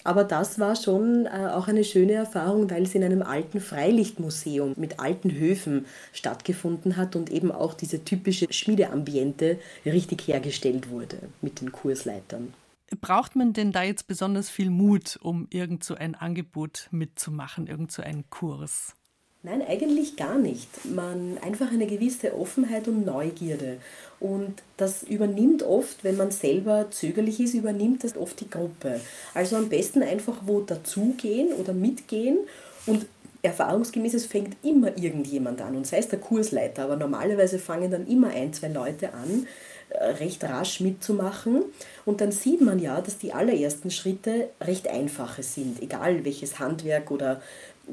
Aber 0.08 0.24
das 0.24 0.58
war 0.58 0.78
schon 0.78 1.26
äh, 1.26 1.50
auch 1.52 1.68
eine 1.68 1.84
schöne 1.84 2.14
Erfahrung, 2.14 2.72
weil 2.72 2.84
es 2.84 2.96
in 2.96 3.04
einem 3.04 3.22
alten 3.22 3.60
Freilichtmuseum 3.60 4.72
mit 4.78 5.02
alten 5.02 5.34
Höfen 5.34 5.86
stattgefunden 6.14 6.96
hat 6.96 7.18
und 7.18 7.30
eben 7.30 7.52
auch 7.52 7.74
diese 7.74 8.06
typische 8.06 8.48
Schmiedeambiente 8.50 9.60
richtig 9.86 10.30
hergestellt 10.30 10.92
wurde 10.92 11.18
mit 11.42 11.60
den 11.60 11.74
Kursleitern. 11.74 12.54
Braucht 13.02 13.36
man 13.36 13.52
denn 13.52 13.74
da 13.74 13.84
jetzt 13.84 14.08
besonders 14.08 14.50
viel 14.50 14.70
Mut, 14.70 15.20
um 15.22 15.46
irgend 15.50 15.84
so 15.84 15.96
ein 15.96 16.16
Angebot 16.16 16.88
mitzumachen, 16.92 17.68
irgend 17.68 17.92
so 17.92 18.02
einen 18.02 18.30
Kurs? 18.30 18.96
Nein, 19.44 19.62
eigentlich 19.66 20.16
gar 20.16 20.38
nicht. 20.38 20.68
Man 20.86 21.38
einfach 21.42 21.72
eine 21.72 21.88
gewisse 21.88 22.38
Offenheit 22.38 22.88
und 22.88 23.06
Neugierde. 23.06 23.78
Und 24.20 24.64
das 24.78 25.04
übernimmt 25.04 25.62
oft, 25.64 26.04
wenn 26.04 26.18
man 26.18 26.32
selber 26.32 26.88
zögerlich 26.90 27.40
ist, 27.40 27.54
übernimmt 27.54 28.04
das 28.04 28.18
oft 28.18 28.40
die 28.40 28.50
Gruppe. 28.50 29.00
Also 29.34 29.56
am 29.56 29.70
besten 29.70 30.02
einfach 30.02 30.42
wo 30.46 30.62
dazugehen 30.62 31.54
oder 31.54 31.74
mitgehen 31.74 32.40
und 32.88 33.06
erfahrungsgemäß, 33.42 34.14
es 34.14 34.26
fängt 34.26 34.58
immer 34.64 34.98
irgendjemand 34.98 35.62
an 35.62 35.76
und 35.76 35.88
sei 35.88 35.98
es 35.98 36.08
der 36.08 36.20
Kursleiter, 36.20 36.84
aber 36.84 36.96
normalerweise 36.96 37.60
fangen 37.60 37.92
dann 37.92 38.08
immer 38.08 38.30
ein, 38.30 38.54
zwei 38.54 38.68
Leute 38.68 39.14
an, 39.14 39.48
äh, 39.90 40.04
recht 40.04 40.44
rasch 40.44 40.80
mitzumachen 40.80 41.64
und 42.06 42.22
dann 42.22 42.32
sieht 42.32 42.62
man 42.62 42.80
ja, 42.80 43.00
dass 43.02 43.18
die 43.18 43.34
allerersten 43.34 43.92
Schritte 43.92 44.50
recht 44.62 44.88
einfache 44.88 45.44
sind, 45.44 45.82
egal 45.82 46.26
welches 46.26 46.60
Handwerk 46.60 47.12
oder 47.12 47.42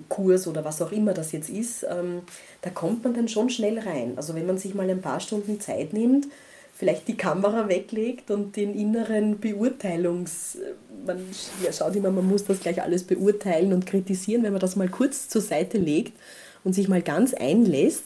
Kurs 0.09 0.47
oder 0.47 0.65
was 0.65 0.83
auch 0.83 0.93
immer 0.93 1.15
das 1.15 1.33
jetzt 1.33 1.49
ist, 1.49 1.85
ähm, 1.89 2.23
da 2.63 2.71
kommt 2.71 3.05
man 3.05 3.15
dann 3.15 3.29
schon 3.29 3.51
schnell 3.51 3.79
rein. 3.79 4.15
Also 4.17 4.35
wenn 4.35 4.47
man 4.47 4.59
sich 4.59 4.75
mal 4.75 4.89
ein 4.91 5.01
paar 5.01 5.21
Stunden 5.21 5.61
Zeit 5.61 5.93
nimmt, 5.93 6.27
vielleicht 6.75 7.09
die 7.09 7.17
Kamera 7.17 7.69
weglegt 7.69 8.31
und 8.31 8.57
den 8.57 8.75
inneren 8.75 9.39
Beurteilungs... 9.39 10.59
Man 11.07 11.19
schaut 11.77 11.97
immer, 11.97 12.11
man 12.11 12.27
muss 12.27 12.45
das 12.45 12.61
gleich 12.61 12.83
alles 12.83 13.05
beurteilen 13.05 13.73
und 13.73 13.87
kritisieren. 13.87 14.43
Wenn 14.43 14.53
man 14.53 14.61
das 14.61 14.75
mal 14.75 14.89
kurz 14.89 15.29
zur 15.29 15.43
Seite 15.43 15.79
legt 15.79 16.13
und 16.65 16.73
sich 16.73 16.89
mal 16.89 17.03
ganz 17.03 17.35
einlässt, 17.35 18.05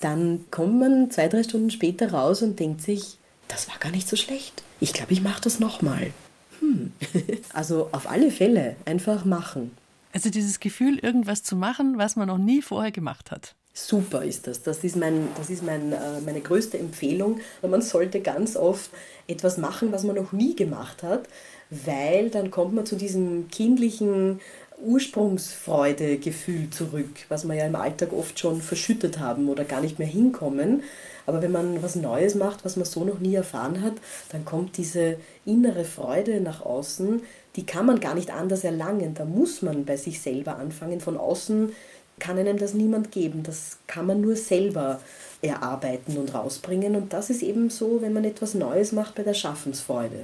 dann 0.00 0.44
kommt 0.50 0.78
man 0.78 1.10
zwei, 1.10 1.28
drei 1.28 1.42
Stunden 1.42 1.70
später 1.70 2.12
raus 2.12 2.42
und 2.42 2.60
denkt 2.60 2.80
sich, 2.82 3.18
das 3.48 3.68
war 3.68 3.78
gar 3.78 3.90
nicht 3.90 4.08
so 4.08 4.16
schlecht. 4.16 4.62
Ich 4.80 4.92
glaube, 4.92 5.12
ich 5.12 5.22
mache 5.22 5.40
das 5.40 5.58
nochmal. 5.58 6.12
Hm. 6.60 6.92
also 7.52 7.88
auf 7.92 8.08
alle 8.08 8.30
Fälle 8.30 8.76
einfach 8.84 9.24
machen. 9.24 9.72
Also 10.12 10.30
dieses 10.30 10.60
Gefühl, 10.60 10.98
irgendwas 10.98 11.42
zu 11.42 11.56
machen, 11.56 11.98
was 11.98 12.16
man 12.16 12.28
noch 12.28 12.38
nie 12.38 12.62
vorher 12.62 12.92
gemacht 12.92 13.30
hat. 13.30 13.54
Super 13.86 14.24
ist 14.24 14.48
das. 14.48 14.62
Das 14.62 14.82
ist, 14.82 14.96
mein, 14.96 15.28
das 15.36 15.50
ist 15.50 15.62
mein, 15.62 15.92
äh, 15.92 16.20
meine 16.24 16.40
größte 16.40 16.78
Empfehlung. 16.78 17.38
Man 17.62 17.80
sollte 17.80 18.20
ganz 18.20 18.56
oft 18.56 18.90
etwas 19.28 19.56
machen, 19.56 19.92
was 19.92 20.02
man 20.02 20.16
noch 20.16 20.32
nie 20.32 20.56
gemacht 20.56 21.04
hat, 21.04 21.28
weil 21.70 22.28
dann 22.28 22.50
kommt 22.50 22.74
man 22.74 22.86
zu 22.86 22.96
diesem 22.96 23.48
kindlichen 23.48 24.40
Ursprungsfreudegefühl 24.84 26.70
zurück, 26.70 27.10
was 27.28 27.46
wir 27.46 27.54
ja 27.54 27.66
im 27.66 27.76
Alltag 27.76 28.12
oft 28.12 28.38
schon 28.38 28.60
verschüttet 28.60 29.20
haben 29.20 29.48
oder 29.48 29.64
gar 29.64 29.80
nicht 29.80 29.98
mehr 30.00 30.08
hinkommen. 30.08 30.82
Aber 31.26 31.40
wenn 31.40 31.52
man 31.52 31.80
was 31.82 31.94
Neues 31.94 32.34
macht, 32.34 32.64
was 32.64 32.76
man 32.76 32.84
so 32.84 33.04
noch 33.04 33.20
nie 33.20 33.34
erfahren 33.34 33.82
hat, 33.82 33.94
dann 34.30 34.44
kommt 34.44 34.76
diese 34.76 35.18
innere 35.44 35.84
Freude 35.84 36.40
nach 36.40 36.62
außen, 36.62 37.22
die 37.54 37.66
kann 37.66 37.86
man 37.86 38.00
gar 38.00 38.14
nicht 38.14 38.30
anders 38.32 38.64
erlangen. 38.64 39.14
Da 39.14 39.24
muss 39.24 39.62
man 39.62 39.84
bei 39.84 39.96
sich 39.96 40.20
selber 40.20 40.56
anfangen. 40.58 41.00
Von 41.00 41.16
außen 41.16 41.72
kann 42.18 42.38
einem 42.38 42.58
das 42.58 42.74
niemand 42.74 43.12
geben. 43.12 43.42
Das 43.42 43.78
kann 43.86 44.06
man 44.06 44.20
nur 44.20 44.36
selber 44.36 45.00
erarbeiten 45.42 46.16
und 46.16 46.34
rausbringen. 46.34 46.96
Und 46.96 47.12
das 47.12 47.30
ist 47.30 47.42
eben 47.42 47.70
so, 47.70 48.02
wenn 48.02 48.12
man 48.12 48.24
etwas 48.24 48.54
Neues 48.54 48.92
macht 48.92 49.14
bei 49.14 49.22
der 49.22 49.34
Schaffensfreude. 49.34 50.20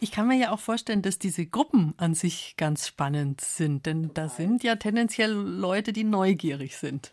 Ich 0.00 0.10
kann 0.10 0.26
mir 0.26 0.36
ja 0.36 0.50
auch 0.50 0.58
vorstellen, 0.58 1.02
dass 1.02 1.18
diese 1.18 1.46
Gruppen 1.46 1.94
an 1.96 2.14
sich 2.14 2.54
ganz 2.56 2.88
spannend 2.88 3.40
sind, 3.40 3.86
denn 3.86 4.10
da 4.14 4.28
sind 4.28 4.64
ja 4.64 4.74
tendenziell 4.74 5.30
Leute, 5.30 5.92
die 5.92 6.02
neugierig 6.02 6.76
sind. 6.76 7.12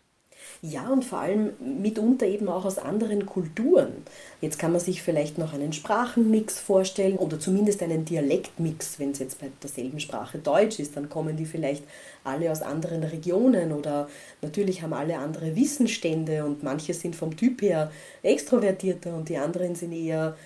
Ja, 0.62 0.88
und 0.90 1.04
vor 1.04 1.20
allem 1.20 1.52
mitunter 1.60 2.26
eben 2.26 2.48
auch 2.48 2.66
aus 2.66 2.76
anderen 2.76 3.24
Kulturen. 3.24 4.04
Jetzt 4.42 4.58
kann 4.58 4.72
man 4.72 4.80
sich 4.80 5.02
vielleicht 5.02 5.38
noch 5.38 5.54
einen 5.54 5.72
Sprachenmix 5.72 6.60
vorstellen 6.60 7.16
oder 7.16 7.40
zumindest 7.40 7.82
einen 7.82 8.04
Dialektmix, 8.04 8.98
wenn 8.98 9.12
es 9.12 9.20
jetzt 9.20 9.40
bei 9.40 9.50
derselben 9.62 10.00
Sprache 10.00 10.38
Deutsch 10.38 10.78
ist, 10.78 10.96
dann 10.96 11.08
kommen 11.08 11.36
die 11.36 11.46
vielleicht 11.46 11.84
alle 12.24 12.50
aus 12.50 12.60
anderen 12.60 13.02
Regionen 13.04 13.72
oder 13.72 14.08
natürlich 14.42 14.82
haben 14.82 14.92
alle 14.92 15.16
andere 15.16 15.56
Wissensstände 15.56 16.44
und 16.44 16.62
manche 16.62 16.92
sind 16.92 17.16
vom 17.16 17.36
Typ 17.36 17.62
her 17.62 17.90
extrovertierter 18.22 19.14
und 19.14 19.30
die 19.30 19.38
anderen 19.38 19.74
sind 19.74 19.92
eher 19.92 20.36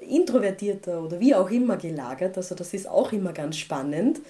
introvertierter 0.00 1.02
oder 1.02 1.20
wie 1.20 1.34
auch 1.34 1.50
immer 1.50 1.76
gelagert. 1.76 2.36
Also 2.36 2.54
das 2.54 2.72
ist 2.72 2.88
auch 2.88 3.12
immer 3.12 3.32
ganz 3.32 3.56
spannend. 3.56 4.20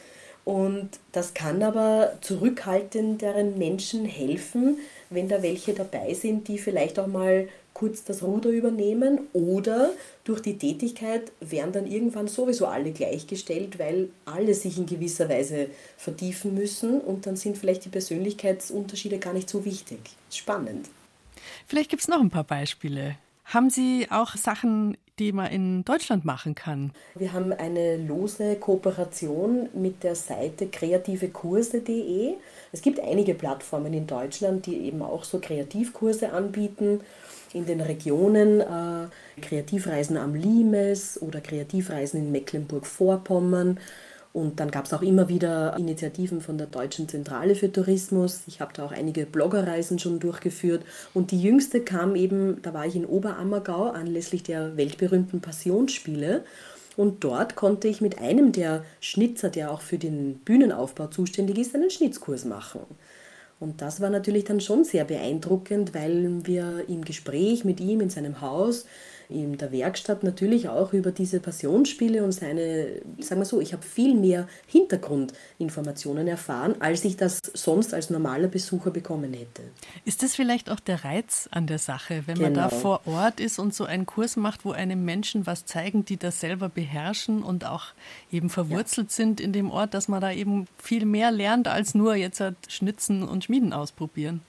Und 0.45 0.89
das 1.13 1.35
kann 1.35 1.63
aber 1.63 2.13
zurückhaltenderen 2.23 3.59
Menschen 3.59 4.07
helfen, 4.07 4.79
wenn 5.11 5.29
da 5.29 5.43
welche 5.43 5.73
dabei 5.73 6.15
sind, 6.15 6.49
die 6.49 6.59
vielleicht 6.59 6.99
auch 6.99 7.07
mal 7.07 7.49
kurz 7.73 8.03
das 8.03 8.23
Ruder 8.23 8.51
übernehmen 8.51 9.29
oder 9.33 9.91
durch 10.25 10.41
die 10.41 10.59
Tätigkeit 10.59 11.31
werden 11.41 11.73
dann 11.73 11.87
irgendwann 11.87 12.27
sowieso 12.27 12.67
alle 12.67 12.91
gleichgestellt, 12.91 13.79
weil 13.79 14.09
alle 14.25 14.55
sich 14.55 14.79
in 14.79 14.87
gewisser 14.87 15.29
Weise 15.29 15.69
vertiefen 15.97 16.55
müssen 16.55 17.01
und 17.01 17.27
dann 17.27 17.37
sind 17.37 17.57
vielleicht 17.57 17.85
die 17.85 17.91
Persönlichkeitsunterschiede 17.91 19.19
gar 19.19 19.33
nicht 19.33 19.49
so 19.49 19.65
wichtig. 19.65 20.01
Spannend. 20.31 20.89
Vielleicht 21.67 21.91
gibt 21.91 22.03
es 22.03 22.09
noch 22.09 22.21
ein 22.21 22.31
paar 22.31 22.45
Beispiele. 22.45 23.17
Haben 23.45 23.71
Sie 23.71 24.09
auch 24.11 24.35
Sachen 24.35 24.97
die 25.19 25.33
man 25.33 25.51
in 25.51 25.85
Deutschland 25.85 26.25
machen 26.25 26.55
kann? 26.55 26.93
Wir 27.15 27.33
haben 27.33 27.53
eine 27.53 27.97
lose 27.97 28.57
Kooperation 28.57 29.69
mit 29.75 30.03
der 30.03 30.15
Seite 30.15 30.69
kreativekurse.de. 30.69 32.35
Es 32.73 32.83
gibt 32.83 33.01
einige 33.01 33.35
Plattformen 33.35 33.93
in 33.93 34.07
Deutschland, 34.07 34.67
die 34.67 34.79
eben 34.87 35.03
auch 35.03 35.25
so 35.25 35.39
Kreativkurse 35.39 36.33
anbieten. 36.33 37.01
In 37.55 37.65
den 37.65 37.81
Regionen 37.81 38.61
äh, 38.61 39.41
Kreativreisen 39.41 40.19
am 40.19 40.35
Limes 40.35 41.21
oder 41.23 41.41
Kreativreisen 41.41 42.21
in 42.21 42.33
Mecklenburg-Vorpommern 42.33 43.79
und 44.33 44.61
dann 44.61 44.71
gab 44.71 44.85
es 44.85 44.93
auch 44.93 45.03
immer 45.03 45.29
wieder 45.29 45.75
Initiativen 45.79 46.41
von 46.41 46.59
der 46.59 46.67
Deutschen 46.67 47.09
Zentrale 47.09 47.55
für 47.55 47.73
Tourismus. 47.73 48.43
Ich 48.47 48.61
habe 48.61 48.73
da 48.75 48.85
auch 48.85 48.93
einige 48.93 49.27
Bloggerreisen 49.27 49.99
schon 49.99 50.21
durchgeführt. 50.21 50.85
Und 51.15 51.31
die 51.31 51.43
jüngste 51.43 51.81
kam 51.81 52.15
eben, 52.15 52.61
da 52.63 52.75
war 52.75 52.87
ich 52.87 52.95
in 52.95 53.07
Oberammergau 53.07 53.91
anlässlich 53.91 54.43
der 54.43 54.77
weltberühmten 54.77 55.41
Passionsspiele. 55.41 56.45
Und 56.99 57.23
dort 57.23 57.55
konnte 57.55 57.87
ich 57.87 58.01
mit 58.01 58.19
einem 58.19 58.51
der 58.51 58.85
Schnitzer, 58.99 59.51
der 59.51 59.71
auch 59.71 59.83
für 59.83 59.99
den 59.99 60.41
Bühnenaufbau 60.41 61.07
zuständig 61.07 61.57
ist, 61.57 61.73
einen 61.77 61.91
Schnitzkurs 61.91 62.45
machen. 62.45 62.81
Und 63.61 63.81
das 63.83 64.01
war 64.01 64.11
natürlich 64.11 64.43
dann 64.43 64.61
schon 64.61 64.83
sehr 64.83 65.05
beeindruckend, 65.05 65.95
weil 65.95 66.45
wir 66.45 66.89
im 66.89 67.05
Gespräch 67.05 67.65
mit 67.65 67.79
ihm 67.79 68.01
in 68.01 68.11
seinem 68.11 68.41
Haus 68.41 68.85
in 69.29 69.59
der 69.59 69.73
Werkstatt 69.73 70.23
natürlich 70.23 70.69
auch 70.69 70.93
über 70.93 71.13
diese 71.13 71.41
Passionsspiele 71.41 72.25
und 72.25 72.33
seine, 72.33 73.03
sagen 73.21 73.41
wir 73.41 73.45
so, 73.45 73.61
ich 73.61 73.73
habe 73.73 73.83
viel 73.83 74.15
mehr 74.15 74.49
Hintergrundinformationen 74.67 76.27
erfahren, 76.27 76.77
als 76.81 77.05
ich 77.05 77.17
das 77.17 77.41
sonst 77.53 77.93
als 77.93 78.09
normaler 78.11 78.49
Besucher 78.49 78.91
bekommen 78.91 79.35
hätte. 79.35 79.63
Ist 80.05 80.23
das 80.23 80.35
vielleicht 80.35 80.71
auch 80.71 80.81
der 80.81 81.05
Reiz 81.05 81.49
an 81.51 81.67
der 81.67 81.79
Sache, 81.79 82.23
wenn 82.27 82.41
man 82.41 82.55
da 82.55 82.69
genau. 82.69 82.81
vor 82.81 83.01
Ort 83.07 83.41
ist 83.41 83.59
und 83.59 83.75
so 83.75 83.85
einen 83.85 84.07
Kurs 84.07 84.37
macht, 84.37 84.65
wo 84.65 84.73
einem 84.73 85.05
Menschen 85.05 85.47
was 85.47 85.67
zeigen, 85.67 86.05
die 86.05 86.17
das 86.17 86.41
selber 86.41 86.69
beherrschen 86.69 87.43
und 87.43 87.67
auch 87.67 87.87
eben 88.33 88.49
verwurzelt 88.49 89.11
ja. 89.11 89.17
sind 89.17 89.41
in 89.41 89.53
dem 89.53 89.71
Ort, 89.71 89.93
dass 89.93 90.09
man 90.09 90.21
da 90.21 90.33
eben 90.33 90.67
viel 90.79 91.05
mehr 91.05 91.31
lernt 91.31 91.69
als 91.69 91.95
nur 91.95 92.15
jetzt 92.15 92.41
halt 92.41 92.57
Schnitzen 92.69 93.23
und 93.23 93.45
Schmieden 93.45 93.73
ausprobieren? 93.73 94.41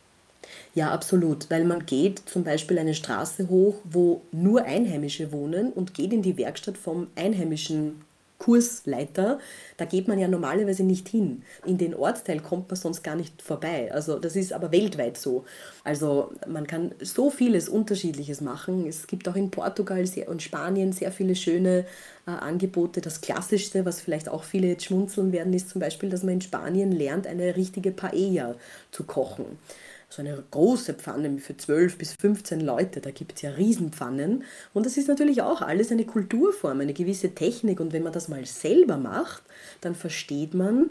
Ja, 0.73 0.91
absolut, 0.91 1.49
weil 1.49 1.65
man 1.65 1.85
geht 1.85 2.19
zum 2.25 2.43
Beispiel 2.43 2.79
eine 2.79 2.93
Straße 2.93 3.49
hoch, 3.49 3.75
wo 3.83 4.21
nur 4.31 4.63
Einheimische 4.63 5.31
wohnen 5.31 5.71
und 5.73 5.93
geht 5.93 6.13
in 6.13 6.21
die 6.21 6.37
Werkstatt 6.37 6.77
vom 6.77 7.07
einheimischen 7.15 8.01
Kursleiter, 8.39 9.37
da 9.77 9.85
geht 9.85 10.07
man 10.07 10.17
ja 10.17 10.27
normalerweise 10.27 10.83
nicht 10.83 11.09
hin. 11.09 11.43
In 11.65 11.77
den 11.77 11.93
Ortsteil 11.93 12.39
kommt 12.39 12.69
man 12.69 12.77
sonst 12.77 13.03
gar 13.03 13.15
nicht 13.15 13.41
vorbei. 13.41 13.91
Also 13.93 14.17
das 14.17 14.35
ist 14.37 14.53
aber 14.53 14.71
weltweit 14.71 15.17
so. 15.17 15.43
Also 15.83 16.31
man 16.47 16.65
kann 16.65 16.93
so 17.01 17.29
vieles 17.29 17.67
Unterschiedliches 17.67 18.39
machen. 18.39 18.87
Es 18.87 19.07
gibt 19.07 19.27
auch 19.27 19.35
in 19.35 19.51
Portugal 19.51 20.05
und 20.27 20.41
Spanien 20.41 20.93
sehr 20.93 21.11
viele 21.11 21.35
schöne 21.35 21.85
äh, 22.25 22.31
Angebote. 22.31 23.01
Das 23.01 23.19
Klassischste, 23.19 23.85
was 23.85 23.99
vielleicht 23.99 24.29
auch 24.29 24.45
viele 24.45 24.67
jetzt 24.67 24.85
schmunzeln 24.85 25.33
werden, 25.33 25.53
ist 25.53 25.69
zum 25.69 25.81
Beispiel, 25.81 26.09
dass 26.09 26.23
man 26.23 26.35
in 26.35 26.41
Spanien 26.41 26.93
lernt, 26.93 27.27
eine 27.27 27.57
richtige 27.57 27.91
Paella 27.91 28.55
zu 28.91 29.03
kochen 29.03 29.59
so 30.09 30.23
eine 30.23 30.43
große 30.49 30.95
Pfanne 30.95 31.37
für 31.37 31.55
12 31.55 31.97
bis 31.97 32.15
15 32.19 32.61
Leute, 32.61 32.99
da 32.99 33.11
gibt 33.11 33.35
es 33.35 33.43
ja 33.43 33.51
Riesenpfannen. 33.51 34.43
Und 34.73 34.85
das 34.85 34.97
ist 34.97 35.07
natürlich 35.07 35.43
auch 35.43 35.61
alles 35.61 35.91
eine 35.91 36.05
Kulturform, 36.05 36.79
eine 36.79 36.93
gewisse 36.93 37.35
Technik. 37.35 37.79
Und 37.79 37.93
wenn 37.93 38.03
man 38.03 38.13
das 38.13 38.27
mal 38.27 38.43
selber 38.45 38.97
macht, 38.97 39.43
dann 39.81 39.93
versteht 39.93 40.55
man, 40.55 40.89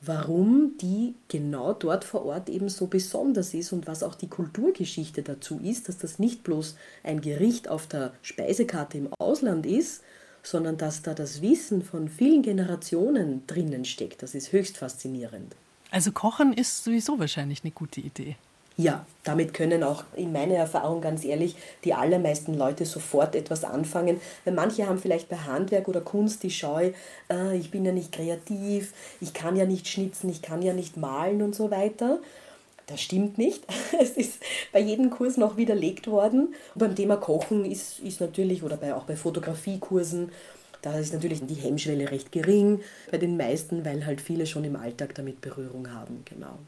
warum 0.00 0.76
die 0.80 1.14
genau 1.26 1.72
dort 1.72 2.04
vor 2.04 2.24
Ort 2.24 2.48
eben 2.48 2.68
so 2.68 2.86
besonders 2.86 3.52
ist 3.52 3.72
und 3.72 3.88
was 3.88 4.04
auch 4.04 4.14
die 4.14 4.28
Kulturgeschichte 4.28 5.22
dazu 5.22 5.58
ist, 5.62 5.88
dass 5.88 5.98
das 5.98 6.20
nicht 6.20 6.44
bloß 6.44 6.76
ein 7.02 7.20
Gericht 7.20 7.68
auf 7.68 7.88
der 7.88 8.12
Speisekarte 8.22 8.98
im 8.98 9.08
Ausland 9.18 9.66
ist, 9.66 10.02
sondern 10.44 10.76
dass 10.76 11.02
da 11.02 11.14
das 11.14 11.42
Wissen 11.42 11.82
von 11.82 12.08
vielen 12.08 12.42
Generationen 12.42 13.46
drinnen 13.48 13.84
steckt. 13.84 14.22
Das 14.22 14.34
ist 14.34 14.52
höchst 14.52 14.76
faszinierend. 14.76 15.54
Also 15.90 16.10
Kochen 16.10 16.52
ist 16.52 16.84
sowieso 16.84 17.18
wahrscheinlich 17.18 17.62
eine 17.62 17.70
gute 17.70 18.00
Idee. 18.00 18.36
Ja, 18.76 19.04
damit 19.24 19.52
können 19.54 19.82
auch 19.82 20.04
in 20.16 20.32
meiner 20.32 20.54
Erfahrung 20.54 21.00
ganz 21.00 21.24
ehrlich 21.24 21.56
die 21.84 21.94
allermeisten 21.94 22.54
Leute 22.54 22.86
sofort 22.86 23.34
etwas 23.36 23.64
anfangen. 23.64 24.20
Weil 24.44 24.54
manche 24.54 24.86
haben 24.86 24.98
vielleicht 24.98 25.28
bei 25.28 25.36
Handwerk 25.36 25.88
oder 25.88 26.00
Kunst 26.00 26.42
die 26.42 26.50
Scheu, 26.50 26.92
äh, 27.30 27.56
ich 27.56 27.70
bin 27.70 27.84
ja 27.84 27.92
nicht 27.92 28.12
kreativ, 28.12 28.92
ich 29.20 29.34
kann 29.34 29.56
ja 29.56 29.66
nicht 29.66 29.88
schnitzen, 29.88 30.30
ich 30.30 30.42
kann 30.42 30.62
ja 30.62 30.72
nicht 30.72 30.96
malen 30.96 31.42
und 31.42 31.54
so 31.54 31.70
weiter. 31.70 32.20
Das 32.86 33.00
stimmt 33.00 33.38
nicht. 33.38 33.64
Es 34.00 34.10
ist 34.10 34.42
bei 34.72 34.80
jedem 34.80 35.10
Kurs 35.10 35.36
noch 35.36 35.56
widerlegt 35.56 36.08
worden. 36.08 36.54
Und 36.74 36.78
beim 36.78 36.96
Thema 36.96 37.16
Kochen 37.16 37.64
ist, 37.64 38.00
ist 38.00 38.20
natürlich, 38.20 38.62
oder 38.62 38.76
bei, 38.76 38.94
auch 38.94 39.04
bei 39.04 39.16
Fotografiekursen, 39.16 40.30
da 40.82 40.98
ist 40.98 41.12
natürlich 41.12 41.46
die 41.46 41.54
Hemmschwelle 41.54 42.10
recht 42.10 42.32
gering 42.32 42.80
bei 43.10 43.18
den 43.18 43.36
meisten, 43.36 43.84
weil 43.84 44.04
halt 44.04 44.20
viele 44.20 44.46
schon 44.46 44.64
im 44.64 44.74
Alltag 44.76 45.14
damit 45.14 45.40
Berührung 45.40 45.92
haben. 45.92 46.22
Genau. 46.24 46.58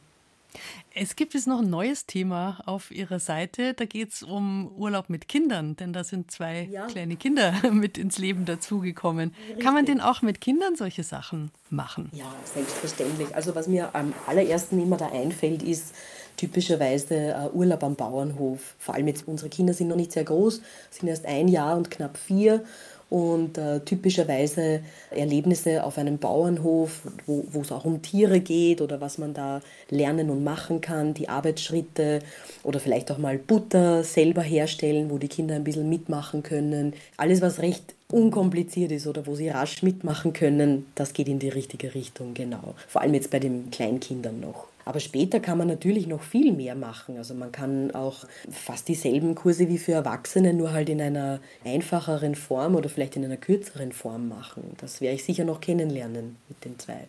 Es 0.95 1.17
gibt 1.17 1.35
jetzt 1.35 1.47
noch 1.47 1.61
ein 1.61 1.71
neues 1.71 2.07
Thema 2.07 2.61
auf 2.67 2.90
Ihrer 2.90 3.19
Seite. 3.19 3.75
Da 3.75 3.85
geht 3.85 4.12
es 4.12 4.23
um 4.23 4.71
Urlaub 4.77 5.09
mit 5.09 5.29
Kindern, 5.29 5.77
denn 5.77 5.93
da 5.93 6.05
sind 6.05 6.31
zwei 6.31 6.69
ja. 6.71 6.87
kleine 6.87 7.17
Kinder 7.17 7.53
mit 7.73 7.99
ins 7.99 8.19
Leben 8.19 8.45
dazugekommen. 8.45 9.35
Kann 9.61 9.75
man 9.75 9.87
denn 9.87 10.01
auch 10.01 10.23
mit 10.23 10.40
Kindern 10.40 10.77
solche 10.77 11.03
Sachen 11.03 11.51
machen? 11.71 12.11
Ja, 12.12 12.33
selbstverständlich. 12.53 13.35
Also 13.35 13.55
was 13.55 13.69
mir 13.69 13.95
am 13.95 14.12
allerersten 14.27 14.81
immer 14.81 14.97
da 14.97 15.11
einfällt, 15.11 15.62
ist 15.62 15.95
typischerweise 16.37 17.14
äh, 17.14 17.49
Urlaub 17.53 17.83
am 17.83 17.95
Bauernhof. 17.97 18.75
Vor 18.79 18.95
allem 18.95 19.09
jetzt 19.09 19.27
unsere 19.27 19.49
Kinder 19.49 19.75
sind 19.75 19.88
noch 19.88 19.97
nicht 19.97 20.12
sehr 20.12 20.25
groß, 20.25 20.61
sind 20.90 21.09
erst 21.09 21.27
ein 21.27 21.49
Jahr 21.49 21.77
und 21.77 21.90
knapp 21.90 22.17
vier 22.17 22.64
und 23.11 23.59
äh, 23.59 23.81
typischerweise 23.81 24.81
Erlebnisse 25.11 25.85
auf 25.85 25.99
einem 25.99 26.19
Bauernhof, 26.19 27.03
wo, 27.27 27.45
wo 27.51 27.61
es 27.61 27.73
auch 27.73 27.85
um 27.85 28.03
Tiere 28.03 28.40
geht 28.40 28.81
oder 28.81 29.01
was 29.01 29.19
man 29.19 29.35
da 29.35 29.61
lernen 29.90 30.31
und 30.31 30.43
machen 30.43 30.81
kann, 30.81 31.14
die 31.14 31.29
Arbeitsschritte 31.29 32.21
oder 32.62 32.81
vielleicht 32.81 33.11
auch 33.11 33.19
mal 33.19 33.38
Butter 33.38 34.03
selber 34.05 34.43
herstellen, 34.43 35.11
wo 35.11 35.19
die 35.19 35.29
Kinder 35.29 35.55
ein 35.55 35.64
bisschen 35.64 35.88
mitmachen 35.88 36.43
können. 36.43 36.95
Alles, 37.17 37.40
was 37.40 37.61
recht 37.61 37.95
unkompliziert 38.11 38.93
ist 38.93 39.07
oder 39.07 39.27
wo 39.27 39.35
sie 39.35 39.49
rasch 39.49 39.83
mitmachen 39.83 40.33
können, 40.33 40.87
das 40.95 41.12
geht 41.12 41.29
in 41.29 41.38
die 41.38 41.49
richtige 41.49 41.95
Richtung, 41.95 42.35
genau. 42.35 42.75
Vor 42.88 43.03
allem 43.03 43.14
jetzt 43.14 43.31
bei 43.31 43.40
den 43.40 43.71
Kleinkindern 43.71 44.40
noch. 44.40 44.74
Aber 44.85 45.01
später 45.01 45.40
kann 45.40 45.59
man 45.59 45.68
natürlich 45.68 46.07
noch 46.07 46.23
viel 46.23 46.53
mehr 46.53 46.75
machen. 46.75 47.16
Also 47.16 47.35
man 47.35 47.53
kann 47.53 47.90
auch 47.92 48.25
fast 48.51 48.88
dieselben 48.88 49.35
Kurse 49.35 49.68
wie 49.68 49.79
für 49.79 49.92
Erwachsene, 49.92 50.55
nur 50.55 50.73
halt 50.73 50.88
in 50.88 51.01
einer 51.01 51.40
einfacheren 51.64 52.35
Form 52.35 52.75
oder 52.75 52.88
vielleicht 52.88 53.16
in 53.16 53.25
einer 53.25 53.37
kürzeren 53.37 53.92
Form 53.92 54.29
machen. 54.29 54.75
Das 54.79 55.01
werde 55.01 55.16
ich 55.16 55.25
sicher 55.25 55.44
noch 55.44 55.61
kennenlernen 55.61 56.37
mit 56.49 56.64
den 56.64 56.79
zwei. 56.79 57.07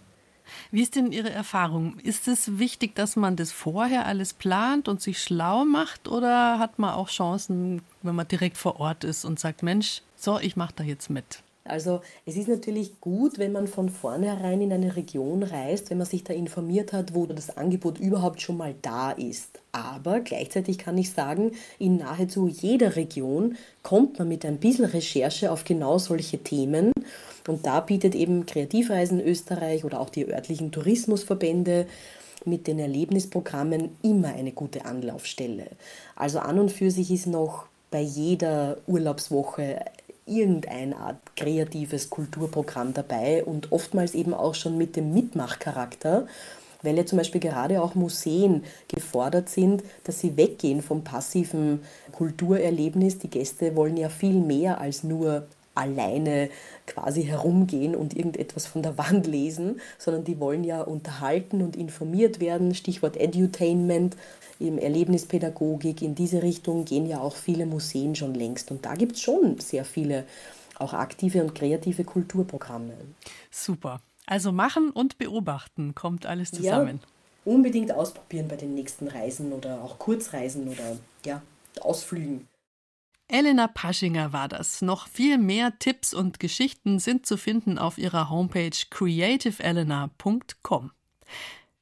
Wie 0.71 0.81
ist 0.81 0.95
denn 0.95 1.11
Ihre 1.11 1.31
Erfahrung? 1.31 1.97
Ist 1.99 2.27
es 2.27 2.59
wichtig, 2.59 2.95
dass 2.95 3.15
man 3.15 3.35
das 3.35 3.51
vorher 3.51 4.05
alles 4.05 4.33
plant 4.33 4.87
und 4.87 5.01
sich 5.01 5.21
schlau 5.21 5.65
macht 5.65 6.07
oder 6.07 6.59
hat 6.59 6.79
man 6.79 6.93
auch 6.93 7.09
Chancen, 7.09 7.81
wenn 8.03 8.15
man 8.15 8.27
direkt 8.27 8.57
vor 8.57 8.79
Ort 8.79 9.03
ist 9.03 9.25
und 9.25 9.39
sagt, 9.39 9.63
Mensch, 9.63 10.01
so, 10.15 10.39
ich 10.39 10.55
mache 10.55 10.73
da 10.75 10.83
jetzt 10.83 11.09
mit? 11.09 11.41
Also 11.67 12.01
es 12.27 12.37
ist 12.37 12.47
natürlich 12.47 13.01
gut, 13.01 13.39
wenn 13.39 13.51
man 13.51 13.67
von 13.67 13.89
vornherein 13.89 14.61
in 14.61 14.71
eine 14.71 14.95
Region 14.95 15.41
reist, 15.41 15.89
wenn 15.89 15.97
man 15.97 16.05
sich 16.05 16.23
da 16.23 16.31
informiert 16.31 16.93
hat, 16.93 17.15
wo 17.15 17.25
das 17.25 17.57
Angebot 17.57 17.99
überhaupt 17.99 18.39
schon 18.39 18.57
mal 18.57 18.75
da 18.83 19.11
ist. 19.11 19.59
Aber 19.71 20.19
gleichzeitig 20.19 20.77
kann 20.77 20.95
ich 20.95 21.09
sagen, 21.09 21.53
in 21.79 21.97
nahezu 21.97 22.47
jeder 22.47 22.95
Region 22.95 23.57
kommt 23.81 24.19
man 24.19 24.27
mit 24.27 24.45
ein 24.45 24.59
bisschen 24.59 24.85
Recherche 24.85 25.51
auf 25.51 25.63
genau 25.63 25.97
solche 25.97 26.37
Themen. 26.37 26.91
Und 27.47 27.65
da 27.65 27.79
bietet 27.79 28.13
eben 28.13 28.45
Kreativreisen 28.45 29.19
Österreich 29.19 29.83
oder 29.83 29.99
auch 29.99 30.11
die 30.11 30.27
örtlichen 30.27 30.71
Tourismusverbände 30.71 31.87
mit 32.45 32.67
den 32.67 32.77
Erlebnisprogrammen 32.77 33.89
immer 34.03 34.27
eine 34.29 34.51
gute 34.51 34.85
Anlaufstelle. 34.85 35.65
Also 36.15 36.39
an 36.39 36.59
und 36.59 36.71
für 36.71 36.91
sich 36.91 37.09
ist 37.09 37.25
noch 37.25 37.65
bei 37.89 38.01
jeder 38.01 38.77
Urlaubswoche 38.85 39.79
irgendein 40.25 40.93
Art 40.93 41.17
kreatives 41.35 42.09
Kulturprogramm 42.09 42.93
dabei 42.93 43.43
und 43.43 43.71
oftmals 43.71 44.15
eben 44.15 44.33
auch 44.33 44.55
schon 44.55 44.77
mit 44.77 44.95
dem 44.95 45.13
Mitmachcharakter, 45.13 46.27
weil 46.81 46.97
ja 46.97 47.05
zum 47.05 47.17
Beispiel 47.17 47.41
gerade 47.41 47.81
auch 47.81 47.95
Museen 47.95 48.63
gefordert 48.87 49.49
sind, 49.49 49.83
dass 50.03 50.19
sie 50.19 50.37
weggehen 50.37 50.81
vom 50.81 51.03
passiven 51.03 51.81
Kulturerlebnis. 52.11 53.19
Die 53.19 53.29
Gäste 53.29 53.75
wollen 53.75 53.97
ja 53.97 54.09
viel 54.09 54.39
mehr 54.39 54.79
als 54.81 55.03
nur 55.03 55.47
alleine 55.75 56.49
quasi 56.87 57.23
herumgehen 57.23 57.95
und 57.95 58.15
irgendetwas 58.15 58.65
von 58.65 58.81
der 58.81 58.97
Wand 58.97 59.27
lesen, 59.27 59.81
sondern 59.97 60.23
die 60.23 60.39
wollen 60.39 60.63
ja 60.63 60.81
unterhalten 60.81 61.61
und 61.61 61.75
informiert 61.75 62.39
werden. 62.39 62.73
Stichwort 62.73 63.17
Edutainment 63.17 64.15
im 64.59 64.77
Erlebnispädagogik, 64.77 66.01
in 66.01 66.15
diese 66.15 66.43
Richtung 66.43 66.85
gehen 66.85 67.07
ja 67.07 67.19
auch 67.19 67.35
viele 67.35 67.65
Museen 67.65 68.15
schon 68.15 68.33
längst. 68.33 68.71
Und 68.71 68.85
da 68.85 68.95
gibt 68.95 69.13
es 69.13 69.21
schon 69.21 69.59
sehr 69.59 69.85
viele 69.85 70.25
auch 70.77 70.93
aktive 70.93 71.41
und 71.41 71.55
kreative 71.55 72.03
Kulturprogramme. 72.03 72.93
Super. 73.51 74.01
Also 74.25 74.51
machen 74.51 74.89
und 74.89 75.17
beobachten 75.17 75.95
kommt 75.95 76.25
alles 76.25 76.51
zusammen. 76.51 76.99
Ja, 77.01 77.53
unbedingt 77.53 77.91
ausprobieren 77.91 78.47
bei 78.47 78.55
den 78.55 78.73
nächsten 78.73 79.07
Reisen 79.07 79.53
oder 79.53 79.83
auch 79.83 79.99
Kurzreisen 79.99 80.67
oder 80.67 80.97
ja, 81.25 81.41
Ausflügen. 81.81 82.47
Elena 83.27 83.67
Paschinger 83.67 84.33
war 84.33 84.47
das. 84.47 84.81
Noch 84.81 85.07
viel 85.07 85.37
mehr 85.37 85.77
Tipps 85.79 86.13
und 86.13 86.39
Geschichten 86.39 86.99
sind 86.99 87.25
zu 87.25 87.37
finden 87.37 87.79
auf 87.79 87.97
ihrer 87.97 88.29
Homepage 88.29 88.77
creativeelena.com. 88.89 90.91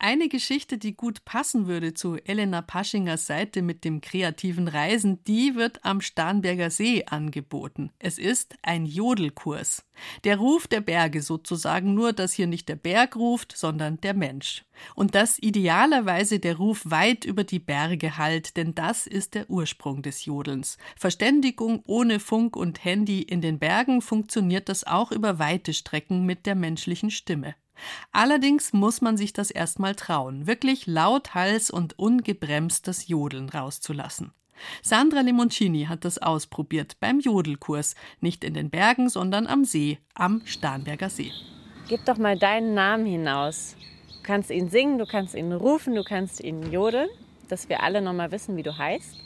Eine 0.06 0.28
Geschichte, 0.28 0.78
die 0.78 0.98
gut 0.98 1.24
passen 1.24 1.66
würde 1.66 1.94
zu 1.94 2.18
Elena 2.18 2.62
Paschingers 2.62 3.26
Seite 3.26 3.62
mit 3.62 3.86
dem 3.86 4.02
kreativen 4.02 4.68
Reisen, 4.68 5.24
die 5.24 5.56
wird 5.56 5.86
am 5.86 6.02
Starnberger 6.02 6.72
See 6.72 7.06
angeboten. 7.06 7.90
Es 8.00 8.18
ist 8.18 8.58
ein 8.64 8.86
Jodelkurs. 8.86 9.86
Der 10.26 10.36
Ruf 10.36 10.68
der 10.68 10.82
Berge 10.82 11.22
sozusagen, 11.22 11.94
nur 11.94 12.12
dass 12.12 12.34
hier 12.34 12.48
nicht 12.48 12.68
der 12.68 12.76
Berg 12.76 13.16
ruft, 13.16 13.56
sondern 13.56 14.02
der 14.02 14.14
Mensch. 14.14 14.66
Und 14.94 15.16
dass 15.16 15.40
idealerweise 15.40 16.40
der 16.40 16.58
Ruf 16.58 16.82
weit 16.84 17.24
über 17.24 17.46
die 17.46 17.60
Berge 17.60 18.18
hallt, 18.18 18.58
denn 18.58 18.76
das 18.76 19.08
ist 19.08 19.36
der 19.36 19.50
Ursprung 19.50 20.02
des 20.02 20.26
Jodelns. 20.26 20.78
Verständigung 20.98 21.82
ohne 21.86 22.20
Funk 22.20 22.58
und 22.58 22.84
Handy 22.84 23.22
in 23.22 23.40
den 23.40 23.58
Bergen 23.58 24.02
funktioniert 24.02 24.68
das 24.68 24.84
auch 24.84 25.14
über 25.14 25.40
weite 25.40 25.72
Strecken 25.72 26.26
mit 26.26 26.46
der 26.46 26.56
menschlichen 26.56 27.10
Stimme. 27.10 27.56
Allerdings 28.12 28.74
muss 28.74 29.02
man 29.02 29.18
sich 29.18 29.34
das 29.34 29.52
erstmal 29.52 29.96
trauen, 29.96 30.48
wirklich 30.48 30.88
laut 30.88 31.34
Hals 31.34 31.70
und 31.72 31.98
ungebremst 31.98 32.88
das 32.88 33.08
Jodeln 33.08 33.50
rauszulassen. 33.50 34.32
Sandra 34.82 35.22
Limoncini 35.22 35.86
hat 35.86 36.06
das 36.06 36.20
ausprobiert 36.20 36.98
beim 37.00 37.20
Jodelkurs. 37.20 37.96
Nicht 38.22 38.44
in 38.44 38.54
den 38.54 38.70
Bergen, 38.70 39.10
sondern 39.10 39.48
am 39.48 39.66
See, 39.66 40.00
am 40.14 40.42
Starnberger 40.46 41.10
See. 41.10 41.32
Gib 41.90 42.06
doch 42.06 42.18
mal 42.18 42.38
deinen 42.38 42.74
Namen 42.74 43.06
hinaus. 43.06 43.76
Du 44.08 44.24
kannst 44.24 44.52
ihn 44.52 44.70
singen, 44.70 44.98
du 44.98 45.06
kannst 45.06 45.36
ihn 45.36 45.52
rufen, 45.52 45.96
du 45.96 46.04
kannst 46.04 46.40
ihn 46.40 46.72
jodeln, 46.72 47.10
dass 47.50 47.68
wir 47.68 47.84
alle 47.84 48.02
noch 48.02 48.14
mal 48.14 48.32
wissen, 48.32 48.56
wie 48.56 48.64
du 48.64 48.78
heißt. 48.78 49.23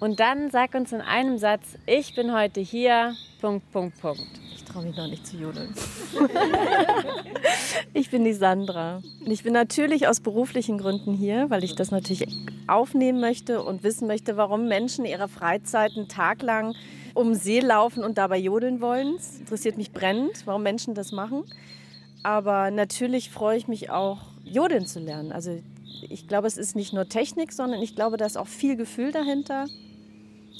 Und 0.00 0.18
dann 0.18 0.50
sag 0.50 0.74
uns 0.74 0.92
in 0.92 1.02
einem 1.02 1.36
Satz, 1.36 1.76
ich 1.84 2.14
bin 2.14 2.32
heute 2.32 2.62
hier, 2.62 3.14
Punkt, 3.38 3.70
Punkt, 3.70 4.00
Punkt. 4.00 4.26
Ich 4.54 4.64
traue 4.64 4.84
mich 4.84 4.96
noch 4.96 5.06
nicht 5.06 5.26
zu 5.26 5.36
jodeln. 5.36 5.74
ich 7.92 8.10
bin 8.10 8.24
die 8.24 8.32
Sandra. 8.32 9.02
Und 9.22 9.30
ich 9.30 9.42
bin 9.42 9.52
natürlich 9.52 10.08
aus 10.08 10.20
beruflichen 10.20 10.78
Gründen 10.78 11.12
hier, 11.12 11.50
weil 11.50 11.64
ich 11.64 11.74
das 11.74 11.90
natürlich 11.90 12.26
aufnehmen 12.66 13.20
möchte 13.20 13.62
und 13.62 13.82
wissen 13.82 14.08
möchte, 14.08 14.38
warum 14.38 14.68
Menschen 14.68 15.04
ihrer 15.04 15.28
Freizeit 15.28 15.92
einen 15.94 16.08
Tag 16.08 16.40
lang 16.40 16.74
um 17.12 17.34
See 17.34 17.60
laufen 17.60 18.02
und 18.02 18.16
dabei 18.16 18.38
jodeln 18.38 18.80
wollen. 18.80 19.16
Es 19.16 19.40
interessiert 19.40 19.76
mich 19.76 19.92
brennend, 19.92 20.46
warum 20.46 20.62
Menschen 20.62 20.94
das 20.94 21.12
machen. 21.12 21.44
Aber 22.22 22.70
natürlich 22.70 23.28
freue 23.28 23.58
ich 23.58 23.68
mich 23.68 23.90
auch, 23.90 24.18
jodeln 24.44 24.86
zu 24.86 24.98
lernen. 24.98 25.30
Also 25.30 25.60
ich 26.08 26.26
glaube, 26.26 26.46
es 26.46 26.56
ist 26.56 26.74
nicht 26.74 26.94
nur 26.94 27.06
Technik, 27.06 27.52
sondern 27.52 27.82
ich 27.82 27.94
glaube, 27.94 28.16
da 28.16 28.24
ist 28.24 28.38
auch 28.38 28.46
viel 28.46 28.76
Gefühl 28.76 29.12
dahinter. 29.12 29.66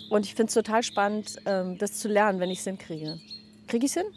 Und 0.09 0.27
ich 0.27 0.35
finde 0.35 0.49
es 0.49 0.55
total 0.55 0.83
spannend, 0.83 1.37
ähm, 1.47 1.79
das 1.79 1.99
zu 1.99 2.09
lernen, 2.09 2.41
wenn 2.41 2.51
ich 2.51 2.61
es 2.61 2.65
hinkriege. 2.65 3.19
Kriege 3.67 3.87
ich 3.87 3.97
es 3.97 4.03
hin? 4.03 4.13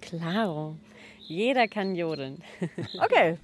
Klaro. 0.00 0.76
Jeder 1.20 1.68
kann 1.68 1.94
jodeln. 1.94 2.42
okay. 3.02 3.38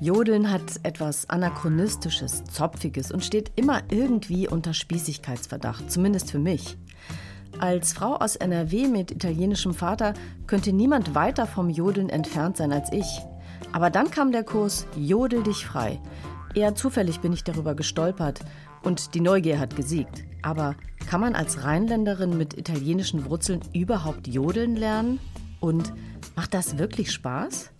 Jodeln 0.00 0.50
hat 0.50 0.80
etwas 0.82 1.30
Anachronistisches, 1.30 2.44
Zopfiges 2.44 3.12
und 3.12 3.24
steht 3.24 3.52
immer 3.56 3.82
irgendwie 3.90 4.48
unter 4.48 4.74
Spießigkeitsverdacht, 4.74 5.90
zumindest 5.90 6.30
für 6.30 6.40
mich. 6.40 6.76
Als 7.60 7.92
Frau 7.92 8.16
aus 8.16 8.36
NRW 8.36 8.88
mit 8.88 9.10
italienischem 9.12 9.74
Vater 9.74 10.14
könnte 10.46 10.72
niemand 10.72 11.14
weiter 11.14 11.46
vom 11.46 11.70
Jodeln 11.70 12.08
entfernt 12.08 12.56
sein 12.56 12.72
als 12.72 12.92
ich. 12.92 13.20
Aber 13.72 13.90
dann 13.90 14.10
kam 14.10 14.32
der 14.32 14.42
Kurs 14.42 14.86
Jodel 14.96 15.42
dich 15.44 15.64
frei. 15.64 16.00
Eher 16.54 16.74
zufällig 16.74 17.20
bin 17.20 17.32
ich 17.32 17.44
darüber 17.44 17.74
gestolpert 17.74 18.40
und 18.82 19.14
die 19.14 19.20
Neugier 19.20 19.58
hat 19.58 19.76
gesiegt. 19.76 20.24
Aber 20.42 20.74
kann 21.08 21.20
man 21.20 21.34
als 21.34 21.64
Rheinländerin 21.64 22.36
mit 22.36 22.58
italienischen 22.58 23.24
Wurzeln 23.26 23.60
überhaupt 23.72 24.26
jodeln 24.26 24.76
lernen? 24.76 25.20
Und 25.60 25.92
macht 26.34 26.54
das 26.54 26.78
wirklich 26.78 27.12
Spaß? 27.12 27.70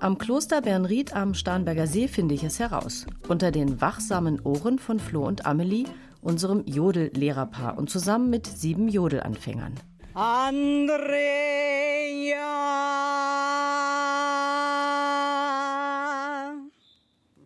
Am 0.00 0.18
Kloster 0.18 0.62
Bernried 0.62 1.14
am 1.14 1.34
Starnberger 1.34 1.86
See 1.86 2.08
finde 2.08 2.34
ich 2.34 2.44
es 2.44 2.60
heraus. 2.60 3.06
Unter 3.26 3.50
den 3.50 3.80
wachsamen 3.80 4.40
Ohren 4.40 4.78
von 4.78 5.00
Flo 5.00 5.26
und 5.26 5.44
Amelie, 5.46 5.86
unserem 6.22 6.64
Jodellehrerpaar 6.66 7.76
und 7.78 7.90
zusammen 7.90 8.30
mit 8.30 8.46
sieben 8.46 8.88
Jodelanfängern. 8.88 9.74
Andrea! 10.14 11.08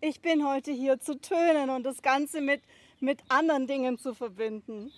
Ich 0.05 0.21
bin 0.21 0.45
heute 0.45 0.73
hier 0.73 0.99
zu 0.99 1.15
tönen 1.21 1.71
und 1.71 1.85
das 1.85 2.03
Ganze 2.03 2.41
mit, 2.41 2.61
mit 2.99 3.21
anderen 3.29 3.69
Dingen 3.69 4.01
zu 4.01 4.15
verbinden. 4.15 4.91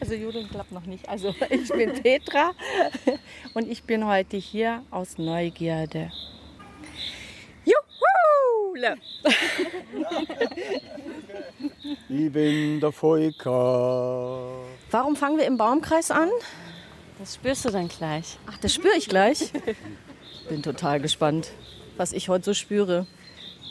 Also 0.00 0.14
Jodeln 0.14 0.48
klappt 0.48 0.72
noch 0.72 0.86
nicht. 0.86 1.08
Also 1.08 1.32
ich 1.50 1.68
bin 1.68 1.92
Petra 1.92 2.50
und 3.54 3.70
ich 3.70 3.84
bin 3.84 4.04
heute 4.04 4.38
hier 4.38 4.82
aus 4.90 5.18
Neugierde. 5.18 6.10
Juhu! 7.64 8.74
ich 12.08 12.32
bin 12.32 12.80
der 12.80 12.90
Volker. 12.90 14.64
Warum 14.90 15.14
fangen 15.14 15.38
wir 15.38 15.46
im 15.46 15.56
Baumkreis 15.56 16.10
an? 16.10 16.30
Das 17.20 17.36
spürst 17.36 17.64
du 17.64 17.70
dann 17.70 17.86
gleich. 17.86 18.36
Ach, 18.48 18.58
das 18.58 18.74
spüre 18.74 18.96
ich 18.96 19.08
gleich. 19.08 19.52
Bin 20.48 20.64
total 20.64 20.98
gespannt, 20.98 21.52
was 21.96 22.12
ich 22.12 22.28
heute 22.28 22.46
so 22.46 22.52
spüre. 22.54 23.06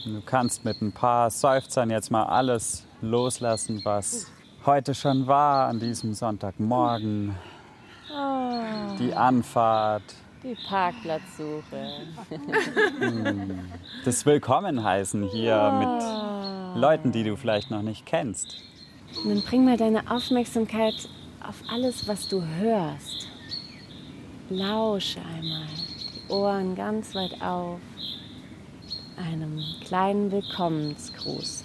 Du 0.05 0.21
kannst 0.23 0.63
mit 0.63 0.83
ein 0.83 0.91
paar 0.91 1.31
Seufzern 1.31 1.89
jetzt 1.89 2.11
mal 2.11 2.25
alles 2.25 2.85
loslassen, 3.01 3.81
was 3.83 4.27
heute 4.63 4.93
schon 4.93 5.25
war 5.25 5.67
an 5.67 5.79
diesem 5.79 6.13
Sonntagmorgen. 6.13 7.35
Oh. 8.15 8.95
Die 8.99 9.15
Anfahrt. 9.15 10.03
Die 10.43 10.55
Parkplatzsuche. 10.69 11.87
Hm. 12.99 13.67
das 14.05 14.23
Willkommen 14.27 14.83
heißen 14.83 15.23
hier 15.23 15.73
oh. 15.73 16.75
mit 16.75 16.79
Leuten, 16.79 17.11
die 17.11 17.23
du 17.23 17.35
vielleicht 17.35 17.71
noch 17.71 17.81
nicht 17.81 18.05
kennst. 18.05 18.57
Und 19.23 19.29
dann 19.29 19.41
bring 19.41 19.65
mal 19.65 19.75
deine 19.75 20.11
Aufmerksamkeit 20.11 21.09
auf 21.41 21.55
alles, 21.67 22.07
was 22.07 22.27
du 22.27 22.43
hörst. 22.43 23.27
Lausche 24.51 25.19
einmal, 25.19 25.65
die 26.13 26.31
Ohren 26.31 26.75
ganz 26.75 27.15
weit 27.15 27.41
auf, 27.41 27.79
einem 29.17 29.59
kleinen 29.85 30.31
Willkommensgruß. 30.31 31.63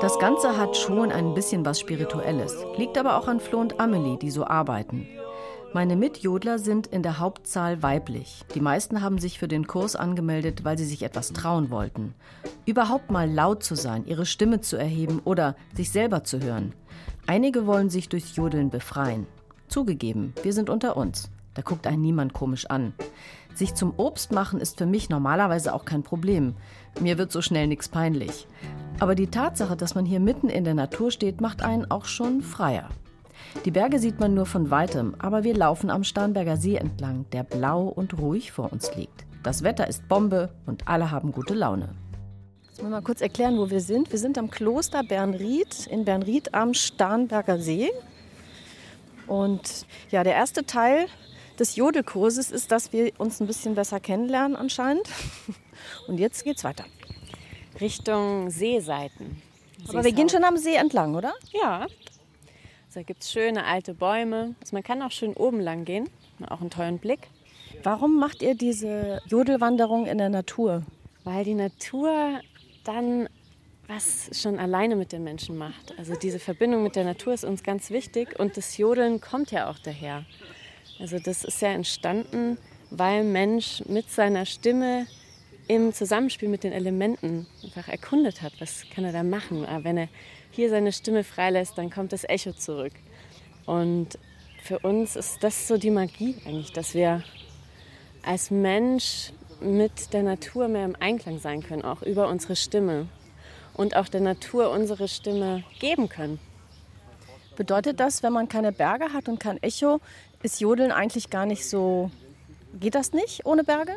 Das 0.00 0.18
Ganze 0.18 0.56
hat 0.56 0.76
schon 0.76 1.12
ein 1.12 1.34
bisschen 1.34 1.64
was 1.64 1.78
Spirituelles, 1.78 2.56
liegt 2.76 2.96
aber 2.96 3.18
auch 3.18 3.28
an 3.28 3.40
Flo 3.40 3.60
und 3.60 3.78
Amelie, 3.80 4.18
die 4.18 4.30
so 4.30 4.46
arbeiten. 4.46 5.06
Meine 5.72 5.94
Mitjodler 5.94 6.58
sind 6.58 6.88
in 6.88 7.04
der 7.04 7.20
Hauptzahl 7.20 7.80
weiblich. 7.82 8.44
Die 8.54 8.60
meisten 8.60 9.02
haben 9.02 9.18
sich 9.18 9.38
für 9.38 9.46
den 9.46 9.68
Kurs 9.68 9.94
angemeldet, 9.94 10.64
weil 10.64 10.76
sie 10.76 10.84
sich 10.84 11.04
etwas 11.04 11.32
trauen 11.32 11.70
wollten. 11.70 12.14
Überhaupt 12.66 13.10
mal 13.12 13.30
laut 13.30 13.62
zu 13.62 13.76
sein, 13.76 14.04
ihre 14.04 14.26
Stimme 14.26 14.60
zu 14.60 14.76
erheben 14.76 15.20
oder 15.24 15.54
sich 15.74 15.92
selber 15.92 16.24
zu 16.24 16.40
hören. 16.40 16.72
Einige 17.28 17.66
wollen 17.66 17.88
sich 17.88 18.08
durchs 18.08 18.34
Jodeln 18.34 18.70
befreien. 18.70 19.26
Zugegeben, 19.70 20.34
wir 20.42 20.52
sind 20.52 20.68
unter 20.68 20.96
uns. 20.96 21.30
Da 21.54 21.62
guckt 21.62 21.86
einen 21.86 22.02
niemand 22.02 22.32
komisch 22.32 22.66
an. 22.66 22.92
Sich 23.54 23.74
zum 23.74 23.94
Obst 23.96 24.32
machen 24.32 24.60
ist 24.60 24.78
für 24.78 24.86
mich 24.86 25.10
normalerweise 25.10 25.72
auch 25.72 25.84
kein 25.84 26.02
Problem. 26.02 26.54
Mir 27.00 27.18
wird 27.18 27.30
so 27.30 27.40
schnell 27.40 27.68
nichts 27.68 27.88
peinlich. 27.88 28.48
Aber 28.98 29.14
die 29.14 29.28
Tatsache, 29.28 29.76
dass 29.76 29.94
man 29.94 30.04
hier 30.04 30.18
mitten 30.18 30.48
in 30.48 30.64
der 30.64 30.74
Natur 30.74 31.12
steht, 31.12 31.40
macht 31.40 31.62
einen 31.62 31.88
auch 31.88 32.06
schon 32.06 32.42
freier. 32.42 32.88
Die 33.64 33.70
Berge 33.70 34.00
sieht 34.00 34.18
man 34.18 34.34
nur 34.34 34.46
von 34.46 34.72
weitem, 34.72 35.14
aber 35.20 35.44
wir 35.44 35.54
laufen 35.54 35.88
am 35.88 36.02
Starnberger 36.02 36.56
See 36.56 36.74
entlang, 36.74 37.26
der 37.30 37.44
blau 37.44 37.84
und 37.84 38.18
ruhig 38.18 38.50
vor 38.50 38.72
uns 38.72 38.94
liegt. 38.96 39.24
Das 39.44 39.62
Wetter 39.62 39.86
ist 39.86 40.08
Bombe 40.08 40.50
und 40.66 40.88
alle 40.88 41.12
haben 41.12 41.30
gute 41.30 41.54
Laune. 41.54 41.90
Jetzt 42.68 42.82
mal 42.82 43.02
kurz 43.02 43.20
erklären, 43.20 43.56
wo 43.56 43.70
wir 43.70 43.80
sind. 43.80 44.10
Wir 44.10 44.18
sind 44.18 44.36
am 44.36 44.50
Kloster 44.50 45.04
Bernried 45.04 45.86
in 45.86 46.04
Bernried 46.04 46.54
am 46.54 46.74
Starnberger 46.74 47.58
See. 47.58 47.90
Und 49.30 49.86
ja, 50.10 50.24
der 50.24 50.34
erste 50.34 50.66
Teil 50.66 51.06
des 51.56 51.76
Jodelkurses 51.76 52.50
ist, 52.50 52.72
dass 52.72 52.92
wir 52.92 53.12
uns 53.18 53.40
ein 53.40 53.46
bisschen 53.46 53.76
besser 53.76 54.00
kennenlernen 54.00 54.56
anscheinend. 54.56 55.08
Und 56.08 56.18
jetzt 56.18 56.42
geht's 56.42 56.64
weiter. 56.64 56.84
Richtung 57.80 58.50
Seeseiten. 58.50 59.40
Aber 59.88 60.02
wir 60.02 60.10
gehen 60.10 60.28
schon 60.28 60.42
am 60.42 60.56
See 60.56 60.74
entlang, 60.74 61.14
oder? 61.14 61.32
Ja. 61.52 61.82
Also 61.82 61.90
da 62.94 63.02
gibt 63.02 63.22
es 63.22 63.30
schöne 63.30 63.64
alte 63.66 63.94
Bäume. 63.94 64.56
Also 64.60 64.74
man 64.74 64.82
kann 64.82 65.00
auch 65.00 65.12
schön 65.12 65.34
oben 65.34 65.60
lang 65.60 65.84
gehen. 65.84 66.10
Auch 66.48 66.60
einen 66.60 66.70
tollen 66.70 66.98
Blick. 66.98 67.28
Warum 67.84 68.18
macht 68.18 68.42
ihr 68.42 68.56
diese 68.56 69.22
Jodelwanderung 69.26 70.06
in 70.06 70.18
der 70.18 70.28
Natur? 70.28 70.82
Weil 71.22 71.44
die 71.44 71.54
Natur 71.54 72.40
dann 72.82 73.28
was 73.90 74.30
schon 74.40 74.58
alleine 74.58 74.94
mit 74.94 75.10
den 75.10 75.24
Menschen 75.24 75.58
macht. 75.58 75.98
Also 75.98 76.14
diese 76.14 76.38
Verbindung 76.38 76.84
mit 76.84 76.94
der 76.94 77.04
Natur 77.04 77.34
ist 77.34 77.44
uns 77.44 77.64
ganz 77.64 77.90
wichtig 77.90 78.38
und 78.38 78.56
das 78.56 78.76
Jodeln 78.76 79.20
kommt 79.20 79.50
ja 79.50 79.68
auch 79.68 79.78
daher. 79.78 80.24
Also 81.00 81.18
das 81.18 81.44
ist 81.44 81.60
ja 81.60 81.70
entstanden, 81.70 82.56
weil 82.90 83.24
Mensch 83.24 83.82
mit 83.86 84.08
seiner 84.08 84.46
Stimme 84.46 85.06
im 85.66 85.92
Zusammenspiel 85.92 86.48
mit 86.48 86.62
den 86.62 86.72
Elementen 86.72 87.46
einfach 87.64 87.88
erkundet 87.88 88.42
hat, 88.42 88.52
was 88.60 88.84
kann 88.94 89.04
er 89.04 89.12
da 89.12 89.24
machen. 89.24 89.64
Aber 89.66 89.82
wenn 89.84 89.98
er 89.98 90.08
hier 90.52 90.70
seine 90.70 90.92
Stimme 90.92 91.24
freilässt, 91.24 91.76
dann 91.76 91.90
kommt 91.90 92.12
das 92.12 92.22
Echo 92.24 92.52
zurück. 92.52 92.92
Und 93.66 94.18
für 94.62 94.78
uns 94.80 95.16
ist 95.16 95.42
das 95.42 95.66
so 95.66 95.78
die 95.78 95.90
Magie 95.90 96.36
eigentlich, 96.46 96.72
dass 96.72 96.94
wir 96.94 97.24
als 98.22 98.52
Mensch 98.52 99.32
mit 99.60 100.12
der 100.12 100.22
Natur 100.22 100.68
mehr 100.68 100.84
im 100.84 100.96
Einklang 101.00 101.40
sein 101.40 101.62
können, 101.62 101.82
auch 101.82 102.02
über 102.02 102.28
unsere 102.28 102.54
Stimme 102.54 103.08
und 103.80 103.96
auch 103.96 104.08
der 104.08 104.20
Natur 104.20 104.70
unsere 104.70 105.08
Stimme 105.08 105.64
geben 105.78 106.10
können. 106.10 106.38
Bedeutet 107.56 107.98
das, 107.98 108.22
wenn 108.22 108.34
man 108.34 108.46
keine 108.46 108.72
Berge 108.72 109.14
hat 109.14 109.26
und 109.26 109.40
kein 109.40 109.62
Echo, 109.62 110.00
ist 110.42 110.60
Jodeln 110.60 110.92
eigentlich 110.92 111.30
gar 111.30 111.46
nicht 111.46 111.66
so. 111.66 112.10
Geht 112.78 112.94
das 112.94 113.14
nicht 113.14 113.46
ohne 113.46 113.64
Berge? 113.64 113.94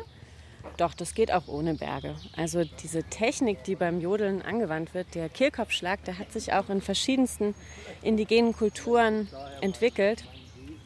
Doch, 0.78 0.94
das 0.94 1.14
geht 1.14 1.30
auch 1.30 1.48
ohne 1.48 1.74
Berge. 1.74 2.14
Also 2.34 2.64
diese 2.82 3.02
Technik, 3.04 3.62
die 3.64 3.76
beim 3.76 4.00
Jodeln 4.00 4.40
angewandt 4.40 4.94
wird, 4.94 5.14
der 5.14 5.28
Kehlkopfschlag, 5.28 6.02
der 6.04 6.18
hat 6.18 6.32
sich 6.32 6.54
auch 6.54 6.70
in 6.70 6.80
verschiedensten 6.80 7.54
indigenen 8.00 8.54
Kulturen 8.54 9.28
entwickelt. 9.60 10.24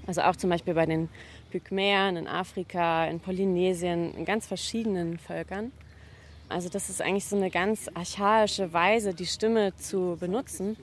Also 0.09 0.23
auch 0.23 0.35
zum 0.35 0.51
Beispiel 0.51 0.75
bei 0.75 0.87
den 0.87 1.09
Pygmäern 1.53 2.17
in 2.17 2.27
Afrika, 2.27 3.07
in 3.07 3.21
Polynesien, 3.21 4.13
in 4.17 4.25
ganz 4.25 4.49
verschiedenen 4.49 5.21
Völkern. 5.21 5.71
Also 6.49 6.69
das 6.69 6.89
ist 6.89 7.03
eigentlich 7.03 7.27
so 7.27 7.37
eine 7.37 7.51
ganz 7.51 7.89
archaische 7.93 8.73
Weise, 8.73 9.15
die 9.15 9.27
Stimme 9.27 9.75
zu 9.77 10.17
benutzen. 10.19 10.77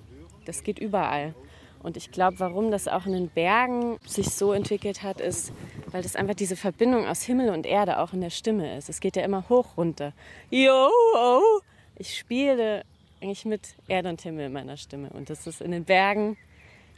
Das 0.46 0.64
geht 0.64 0.80
überall. 0.80 1.34
Und 1.82 1.98
ich 1.98 2.12
glaube, 2.12 2.40
warum 2.40 2.72
das 2.72 2.88
auch 2.88 3.06
in 3.06 3.14
den 3.14 3.30
Bergen 3.30 3.98
sich 4.08 4.30
so 4.30 4.54
entwickelt 4.54 5.04
hat, 5.04 5.22
ist, 5.22 5.52
weil 5.92 6.02
das 6.02 6.16
einfach 6.16 6.34
diese 6.34 6.56
Verbindung 6.56 7.06
aus 7.06 7.22
Himmel 7.22 7.50
und 7.50 7.66
Erde 7.66 8.00
auch 8.00 8.14
in 8.14 8.22
der 8.22 8.32
Stimme 8.32 8.76
ist. 8.78 8.90
Es 8.90 9.00
geht 9.00 9.16
ja 9.16 9.24
immer 9.24 9.48
hoch 9.50 9.78
runter. 9.78 10.14
Yo, 10.50 10.90
oh. 11.16 11.60
Ich 11.98 12.18
spiele 12.18 12.84
eigentlich 13.22 13.46
mit 13.46 13.76
Erde 13.88 14.10
und 14.10 14.22
Himmel 14.22 14.48
in 14.48 14.54
meiner 14.54 14.78
Stimme. 14.78 15.10
Und 15.12 15.30
das 15.30 15.46
ist 15.48 15.62
in 15.62 15.72
den 15.72 15.84
Bergen, 15.84 16.38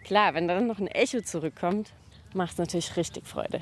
klar, 0.03 0.33
wenn 0.33 0.47
dann 0.47 0.67
noch 0.67 0.79
ein 0.79 0.87
Echo 0.87 1.21
zurückkommt, 1.21 1.91
macht 2.33 2.53
es 2.53 2.57
natürlich 2.57 2.95
richtig 2.95 3.27
Freude. 3.27 3.61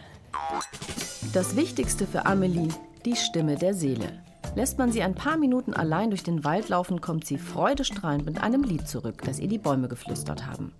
Das 1.33 1.55
Wichtigste 1.55 2.05
für 2.05 2.25
Amelie, 2.25 2.69
die 3.03 3.15
Stimme 3.15 3.55
der 3.55 3.73
Seele. 3.73 4.23
Lässt 4.53 4.77
man 4.77 4.91
sie 4.91 5.01
ein 5.01 5.15
paar 5.15 5.37
Minuten 5.37 5.73
allein 5.73 6.09
durch 6.09 6.23
den 6.23 6.43
Wald 6.43 6.69
laufen, 6.69 7.01
kommt 7.01 7.25
sie 7.25 7.37
freudestrahlend 7.37 8.25
mit 8.25 8.41
einem 8.41 8.63
Lied 8.63 8.87
zurück, 8.87 9.21
das 9.25 9.39
ihr 9.39 9.47
die 9.47 9.57
Bäume 9.57 9.87
geflüstert 9.87 10.45
haben. 10.45 10.71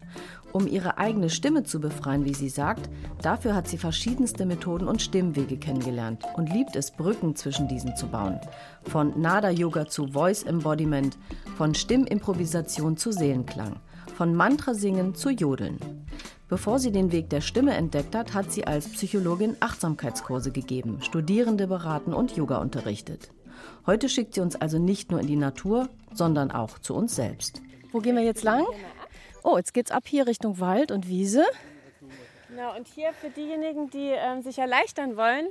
Um 0.52 0.68
ihre 0.68 0.98
eigene 0.98 1.30
Stimme 1.30 1.64
zu 1.64 1.82
befreien, 1.82 2.24
wie 2.24 2.34
sie 2.34 2.48
sagt, 2.48 2.90
dafür 3.22 3.56
hat 3.56 3.68
sie 3.68 3.78
verschiedenste 3.78 4.46
Methoden 4.46 4.88
und 4.88 5.02
Stimmwege 5.02 5.58
kennengelernt 5.58 6.24
und 6.38 6.54
liebt 6.54 6.78
es, 6.78 6.92
Brücken 6.92 7.36
zwischen 7.36 7.68
diesen 7.68 7.96
zu 7.98 8.08
bauen. 8.08 8.40
Von 8.84 9.20
Nada-Yoga 9.20 9.88
zu 9.88 10.08
Voice 10.08 10.44
Embodiment, 10.44 11.18
von 11.58 11.76
Stimmimprovisation 11.76 12.96
zu 12.96 13.12
Seelenklang, 13.12 13.82
von 14.16 14.34
Mantrasingen 14.34 15.16
zu 15.16 15.30
Jodeln. 15.30 15.78
Bevor 16.48 16.80
sie 16.80 16.92
den 16.92 17.12
Weg 17.12 17.30
der 17.32 17.42
Stimme 17.42 17.74
entdeckt 17.74 18.16
hat, 18.16 18.34
hat 18.34 18.52
sie 18.52 18.66
als 18.66 18.88
Psychologin 18.88 19.58
Achtsamkeitskurse 19.60 20.52
gegeben, 20.52 21.00
Studierende 21.02 21.68
beraten 21.68 22.14
und 22.14 22.38
Yoga 22.38 22.60
unterrichtet. 22.60 23.32
Heute 23.86 24.10
schickt 24.10 24.34
sie 24.34 24.42
uns 24.42 24.56
also 24.56 24.80
nicht 24.80 25.12
nur 25.12 25.20
in 25.20 25.28
die 25.28 25.36
Natur, 25.36 25.90
sondern 26.14 26.52
auch 26.52 26.80
zu 26.80 26.96
uns 26.96 27.16
selbst. 27.16 27.62
Wo 27.92 28.00
gehen 28.00 28.16
wir 28.16 28.24
jetzt 28.24 28.44
lang? 28.44 28.66
Oh, 29.44 29.58
jetzt 29.58 29.74
geht's 29.74 29.92
ab 29.92 30.04
hier 30.08 30.28
Richtung 30.28 30.60
Wald 30.60 30.92
und 30.92 31.08
Wiese. 31.08 31.46
Genau, 32.50 32.76
und 32.76 32.88
hier 32.88 33.14
für 33.14 33.30
diejenigen, 33.30 33.90
die 33.90 34.12
ähm, 34.12 34.42
sich 34.42 34.58
erleichtern 34.58 35.18
wollen, 35.18 35.48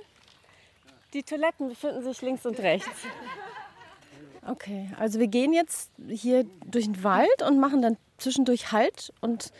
die 1.12 1.22
Toiletten 1.22 1.68
befinden 1.68 2.02
sich 2.02 2.20
links 2.22 2.44
und 2.44 2.58
rechts. 2.60 2.88
Okay, 4.46 4.90
also 4.98 5.20
wir 5.20 5.28
gehen 5.28 5.52
jetzt 5.52 5.90
hier 6.08 6.44
durch 6.66 6.84
den 6.84 7.02
Wald 7.04 7.42
und 7.46 7.60
machen 7.60 7.82
dann 7.82 7.96
zwischendurch 8.18 8.72
Halt 8.72 9.12
und 9.20 9.52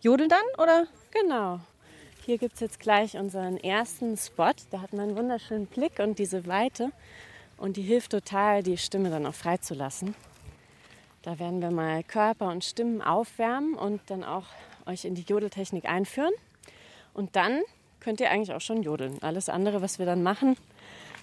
jodeln 0.00 0.28
dann, 0.28 0.62
oder? 0.62 0.86
Genau. 1.12 1.60
Hier 2.24 2.38
gibt 2.38 2.54
es 2.54 2.60
jetzt 2.60 2.80
gleich 2.80 3.16
unseren 3.16 3.56
ersten 3.56 4.16
Spot. 4.16 4.52
Da 4.70 4.82
hat 4.82 4.92
man 4.92 5.08
einen 5.08 5.16
wunderschönen 5.16 5.66
Blick 5.66 6.00
und 6.00 6.18
diese 6.18 6.46
Weite. 6.46 6.90
Und 7.56 7.76
die 7.76 7.82
hilft 7.82 8.12
total, 8.12 8.62
die 8.62 8.76
Stimme 8.76 9.10
dann 9.10 9.26
auch 9.26 9.34
freizulassen. 9.34 10.14
Da 11.22 11.38
werden 11.38 11.60
wir 11.60 11.70
mal 11.70 12.04
Körper 12.04 12.48
und 12.48 12.64
Stimmen 12.64 13.02
aufwärmen 13.02 13.74
und 13.74 14.00
dann 14.06 14.22
auch 14.22 14.46
euch 14.86 15.04
in 15.04 15.14
die 15.14 15.22
Jodeltechnik 15.22 15.86
einführen. 15.86 16.32
Und 17.14 17.34
dann 17.34 17.62
könnt 17.98 18.20
ihr 18.20 18.30
eigentlich 18.30 18.52
auch 18.52 18.60
schon 18.60 18.82
jodeln. 18.82 19.20
Alles 19.22 19.48
andere, 19.48 19.82
was 19.82 19.98
wir 19.98 20.06
dann 20.06 20.22
machen, 20.22 20.56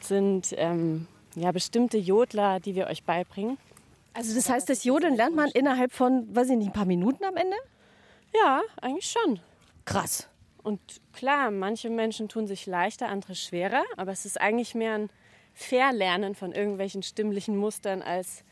sind 0.01 0.53
ähm, 0.57 1.07
ja, 1.35 1.51
bestimmte 1.51 1.97
Jodler, 1.97 2.59
die 2.59 2.75
wir 2.75 2.87
euch 2.87 3.03
beibringen. 3.03 3.57
Also 4.13 4.35
das 4.35 4.49
heißt, 4.49 4.69
das 4.69 4.83
Jodeln 4.83 5.15
lernt 5.15 5.35
man 5.35 5.49
innerhalb 5.51 5.91
von, 5.91 6.35
weiß 6.35 6.49
ich 6.49 6.57
nicht, 6.57 6.67
ein 6.67 6.73
paar 6.73 6.85
Minuten 6.85 7.23
am 7.23 7.37
Ende? 7.37 7.55
Ja, 8.33 8.61
eigentlich 8.81 9.09
schon. 9.09 9.39
Krass. 9.85 10.27
Und 10.61 10.79
klar, 11.13 11.51
manche 11.51 11.89
Menschen 11.89 12.29
tun 12.29 12.47
sich 12.47 12.65
leichter, 12.65 13.09
andere 13.09 13.35
schwerer, 13.35 13.83
aber 13.97 14.11
es 14.11 14.25
ist 14.25 14.39
eigentlich 14.39 14.75
mehr 14.75 14.95
ein 14.95 15.09
Verlernen 15.53 16.35
von 16.35 16.51
irgendwelchen 16.51 17.03
stimmlichen 17.03 17.57
Mustern, 17.57 18.01
als 18.01 18.43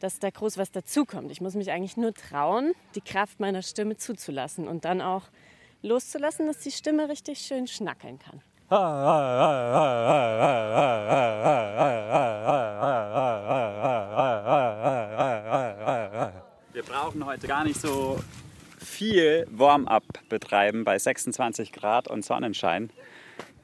dass 0.00 0.18
da 0.18 0.30
groß 0.30 0.58
was 0.58 0.70
dazukommt. 0.70 1.30
Ich 1.30 1.40
muss 1.40 1.54
mich 1.54 1.70
eigentlich 1.70 1.96
nur 1.96 2.14
trauen, 2.14 2.72
die 2.94 3.00
Kraft 3.00 3.40
meiner 3.40 3.62
Stimme 3.62 3.96
zuzulassen 3.96 4.68
und 4.68 4.84
dann 4.84 5.00
auch 5.00 5.24
loszulassen, 5.82 6.46
dass 6.46 6.58
die 6.58 6.70
Stimme 6.70 7.08
richtig 7.08 7.40
schön 7.40 7.66
schnackeln 7.66 8.18
kann. 8.18 8.42
Wir 16.72 16.82
brauchen 16.82 17.24
heute 17.24 17.46
gar 17.46 17.64
nicht 17.64 17.80
so 17.80 18.18
viel 18.78 19.46
Warm-up 19.50 20.04
betreiben. 20.28 20.84
Bei 20.84 20.98
26 20.98 21.72
Grad 21.72 22.08
und 22.08 22.24
Sonnenschein 22.24 22.90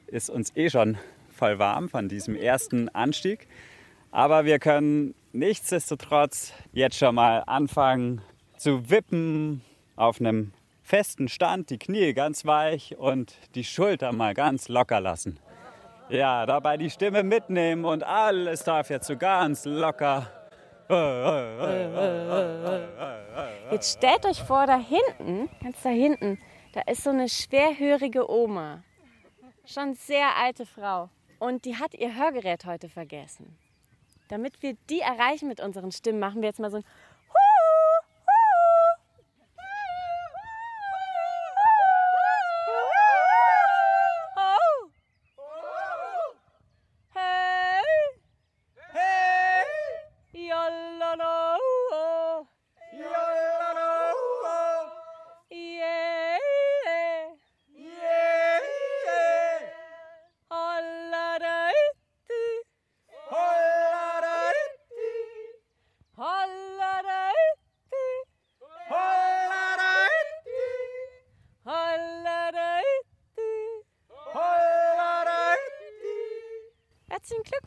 ist 0.07 0.31
uns 0.31 0.57
eh 0.57 0.71
schon 0.71 0.97
voll 1.35 1.59
warm 1.59 1.89
von 1.89 2.09
diesem 2.09 2.37
ersten 2.37 2.89
Anstieg. 2.89 3.49
Aber 4.11 4.45
wir 4.45 4.59
können 4.59 5.15
nichtsdestotrotz 5.33 6.53
jetzt 6.73 6.97
schon 6.97 7.17
mal 7.17 7.43
anfangen 7.47 8.23
zu 8.57 8.89
wippen 8.89 9.63
auf 9.97 10.21
einem 10.21 10.53
festen 10.83 11.29
Stand, 11.29 11.71
die 11.71 11.79
Knie 11.79 12.13
ganz 12.15 12.45
weich 12.45 12.97
und 12.97 13.35
die 13.55 13.65
Schulter 13.65 14.13
mal 14.13 14.35
ganz 14.35 14.69
locker 14.69 15.01
lassen. 15.01 15.41
Ja, 16.09 16.45
dabei 16.47 16.77
die 16.77 16.91
Stimme 16.91 17.23
mitnehmen 17.23 17.85
und 17.85 18.05
alles 18.05 18.63
darf 18.65 18.91
jetzt 18.91 19.07
so 19.07 19.17
ganz 19.17 19.65
locker. 19.65 20.31
Jetzt 23.71 23.97
stellt 23.99 24.27
euch 24.27 24.43
vor, 24.43 24.67
da 24.67 24.79
hinten, 24.79 25.49
ganz 25.63 25.83
da 25.83 25.89
hinten, 25.89 26.39
da 26.75 26.83
ist 26.83 27.05
so 27.05 27.11
eine 27.11 27.29
schwerhörige 27.29 28.31
Oma. 28.31 28.83
Schon 29.65 29.95
sehr 29.95 30.37
alte 30.37 30.67
Frau. 30.67 31.09
Und 31.45 31.67
die 31.67 31.77
hat 31.77 31.93
ihr 31.93 32.17
Hörgerät 32.17 32.65
heute 32.65 32.89
vergessen. 32.89 33.59
Damit 34.29 34.63
wir 34.63 34.79
die 34.89 35.01
erreichen 35.01 35.47
mit 35.47 35.61
unseren 35.61 35.93
Stimmen, 35.93 36.19
machen 36.19 36.41
wir 36.41 36.49
jetzt 36.49 36.59
mal 36.59 36.71
so 36.71 36.79
ein 36.79 36.85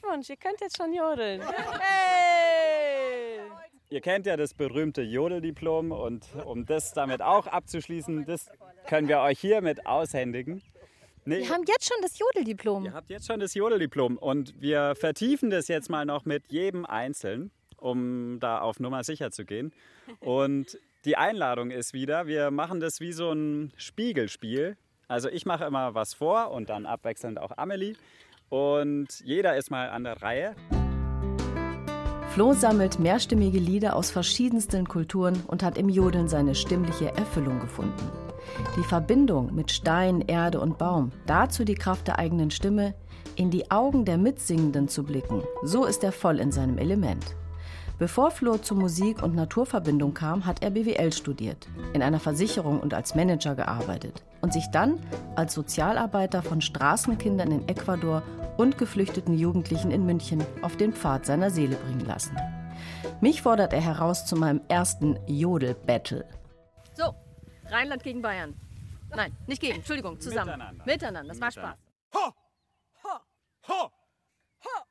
Glückwunsch, 0.08 0.30
ihr 0.30 0.38
könnt 0.38 0.62
jetzt 0.62 0.78
schon 0.78 0.93
jodeln. 0.93 1.41
Hey! 1.80 3.39
Ihr 3.89 4.02
kennt 4.02 4.26
ja 4.26 4.38
das 4.38 4.54
berühmte 4.54 5.02
Jodeldiplom 5.02 5.91
und 5.91 6.26
um 6.46 6.65
das 6.65 6.93
damit 6.93 7.22
auch 7.22 7.48
abzuschließen, 7.48 8.26
das 8.26 8.50
können 8.88 9.08
wir 9.08 9.20
euch 9.20 9.39
hiermit 9.39 9.86
aushändigen. 9.86 10.62
Nee, 11.26 11.39
wir 11.39 11.50
haben 11.50 11.63
jetzt 11.67 11.88
schon 11.89 11.98
das 12.02 12.17
Jodeldiplom. 12.20 12.86
Ihr 12.86 12.93
habt 12.93 13.10
jetzt 13.10 13.28
schon 13.28 13.39
das 13.39 13.54
Jodeldiplom 13.54 14.17
und 14.17 14.54
wir 14.62 14.96
vertiefen 14.96 15.50
das 15.50 15.67
jetzt 15.67 15.89
mal 15.89 16.06
noch 16.06 16.26
mit 16.26 16.52
jedem 16.52 16.86
Einzelnen, 16.86 17.52
um 17.78 18.39
da 18.39 18.60
auf 18.62 18.80
Nummer 18.80 19.04
sicher 19.04 19.32
zu 19.32 19.43
gehen. 19.46 19.74
Und 20.22 20.80
die 21.04 21.17
Einladung 21.17 21.72
ist 21.72 21.93
wieder, 21.93 22.28
wir 22.28 22.50
machen 22.52 22.80
das 22.80 23.02
wie 23.02 23.12
so 23.12 23.32
ein 23.32 23.74
Spiegelspiel. 23.76 24.78
Also 25.10 25.30
ich 25.30 25.46
mache 25.46 25.65
immer 25.65 25.96
was 25.96 26.13
vor 26.13 26.52
und 26.52 26.70
dann 26.70 26.86
abwechselnd 26.86 27.39
auch 27.39 27.58
Amelie. 27.58 27.96
Und 28.50 29.08
jeder 29.24 29.58
ist 29.58 29.72
mal 29.72 29.90
an 29.90 30.04
der 30.04 30.22
Reihe. 30.22 30.56
Flo 32.30 32.54
sammelt 32.54 33.00
mehrstimmige 33.00 33.58
Lieder 33.58 33.96
aus 33.96 34.12
verschiedensten 34.12 34.88
Kulturen 34.88 35.42
und 35.48 35.64
hat 35.64 35.78
im 35.78 35.90
Jodeln 35.90 36.28
seine 36.28 36.56
stimmliche 36.56 37.10
Erfüllung 37.18 37.60
gefunden. 37.60 38.12
Die 38.78 38.84
Verbindung 38.84 39.54
mit 39.56 39.72
Stein, 39.72 40.22
Erde 40.22 40.60
und 40.60 40.78
Baum, 40.78 41.12
dazu 41.26 41.66
die 41.66 41.76
Kraft 41.76 42.08
der 42.08 42.20
eigenen 42.20 42.52
Stimme, 42.52 42.94
in 43.36 43.50
die 43.50 43.72
Augen 43.72 44.06
der 44.06 44.18
Mitsingenden 44.18 44.88
zu 44.88 45.04
blicken, 45.04 45.44
so 45.64 45.86
ist 45.86 46.04
er 46.04 46.12
voll 46.12 46.40
in 46.40 46.52
seinem 46.52 46.78
Element. 46.78 47.36
Bevor 48.00 48.30
Flo 48.30 48.60
zur 48.60 48.78
Musik- 48.78 49.24
und 49.24 49.34
Naturverbindung 49.34 50.14
kam, 50.14 50.46
hat 50.46 50.62
er 50.62 50.70
BWL 50.70 51.12
studiert, 51.12 51.68
in 51.94 52.04
einer 52.04 52.20
Versicherung 52.20 52.80
und 52.80 52.94
als 52.94 53.16
Manager 53.16 53.56
gearbeitet 53.56 54.24
und 54.41 54.54
sich 54.54 54.68
dann 54.72 55.00
als 55.36 55.56
Sozialarbeiter 55.56 56.43
von 56.43 56.62
Straßenkindern 56.62 57.52
in 57.52 57.68
Ecuador 57.68 58.22
und 58.56 58.78
geflüchteten 58.78 59.36
Jugendlichen 59.36 59.89
in 59.89 60.06
München 60.06 60.45
auf 60.62 60.78
den 60.78 60.93
Pfad 60.93 61.26
seiner 61.26 61.50
Seele 61.50 61.76
bringen 61.76 62.06
lassen. 62.06 62.38
Mich 63.20 63.41
fordert 63.41 63.74
er 63.74 63.82
heraus 63.82 64.28
zu 64.28 64.36
meinem 64.36 64.62
ersten 64.68 65.18
Jodel-Battle. 65.26 66.24
So, 66.93 67.16
Rheinland 67.66 68.04
gegen 68.04 68.22
Bayern. 68.22 68.54
Nein, 69.16 69.36
nicht 69.48 69.62
gegen, 69.62 69.78
Entschuldigung, 69.78 70.20
zusammen. 70.20 70.52
Miteinander. 70.52 70.86
Miteinander, 70.86 71.30
das 71.30 71.41
war 71.41 71.52
Spaß. 71.52 71.76
Ho! 72.14 72.34
Ho! 73.04 73.20
Ho! 73.68 73.91
Ho! 74.64 74.82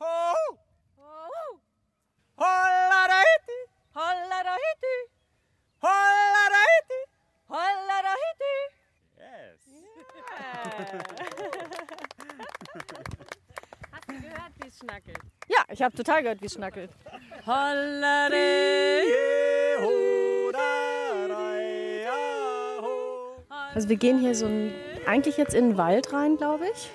Ho! 0.00 0.58
Hollareiti! 3.98 5.10
Hollareiti! 5.82 7.00
Hollareiti! 7.48 7.50
Hollareiti! 7.50 8.54
Hast 13.90 14.06
du 14.08 14.14
gehört, 14.20 14.52
wie 14.62 14.68
es 14.68 14.78
schnackelt? 14.78 15.18
Ja, 15.48 15.64
ich 15.68 15.82
habe 15.82 15.96
total 15.96 16.22
gehört, 16.22 16.40
wie 16.40 16.46
es 16.46 16.52
schnackelt. 16.52 16.92
Also 23.74 23.88
wir 23.88 23.96
gehen 23.96 24.20
hier 24.20 24.36
so 24.36 24.46
ein, 24.46 24.72
eigentlich 25.08 25.38
jetzt 25.38 25.54
in 25.54 25.70
den 25.70 25.76
Wald 25.76 26.12
rein, 26.12 26.36
glaube 26.36 26.68
ich. 26.72 26.88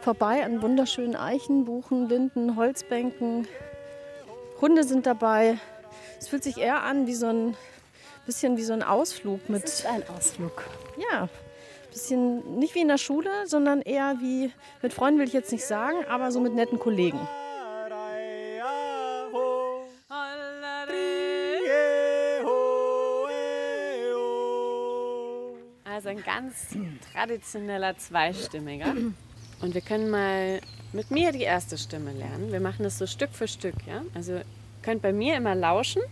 Vorbei 0.00 0.42
an 0.42 0.62
wunderschönen 0.62 1.14
Eichen, 1.14 1.66
Buchen, 1.66 2.08
Linden, 2.08 2.56
Holzbänken. 2.56 3.46
Hunde 4.62 4.84
sind 4.84 5.04
dabei. 5.04 5.58
Es 6.18 6.28
fühlt 6.28 6.44
sich 6.44 6.58
eher 6.58 6.82
an 6.82 7.06
wie 7.06 7.14
so 7.14 7.26
ein 7.26 7.56
bisschen 8.26 8.56
wie 8.56 8.64
so 8.64 8.72
ein 8.72 8.82
Ausflug 8.82 9.48
mit. 9.48 9.64
Es 9.64 9.80
ist 9.80 9.86
ein 9.86 10.02
Ausflug. 10.08 10.64
Ja, 11.10 11.28
bisschen 11.90 12.58
nicht 12.58 12.74
wie 12.74 12.82
in 12.82 12.88
der 12.88 12.98
Schule, 12.98 13.30
sondern 13.46 13.82
eher 13.82 14.16
wie 14.20 14.52
mit 14.82 14.92
Freunden 14.92 15.18
will 15.18 15.26
ich 15.26 15.32
jetzt 15.32 15.52
nicht 15.52 15.64
sagen, 15.64 16.04
aber 16.08 16.30
so 16.30 16.40
mit 16.40 16.54
netten 16.54 16.78
Kollegen. 16.78 17.18
Also 25.84 26.10
ein 26.10 26.22
ganz 26.22 26.68
traditioneller 27.12 27.98
Zweistimmiger. 27.98 28.94
Und 29.60 29.74
wir 29.74 29.80
können 29.80 30.10
mal 30.10 30.60
mit 30.92 31.10
mir 31.10 31.32
die 31.32 31.42
erste 31.42 31.76
Stimme 31.76 32.12
lernen. 32.12 32.52
Wir 32.52 32.60
machen 32.60 32.84
das 32.84 32.98
so 32.98 33.06
Stück 33.08 33.30
für 33.32 33.48
Stück, 33.48 33.74
ja? 33.84 34.02
Also 34.14 34.40
könnt 34.82 35.02
bei 35.02 35.12
mir 35.12 35.36
immer 35.36 35.54
lauschen 35.54 36.02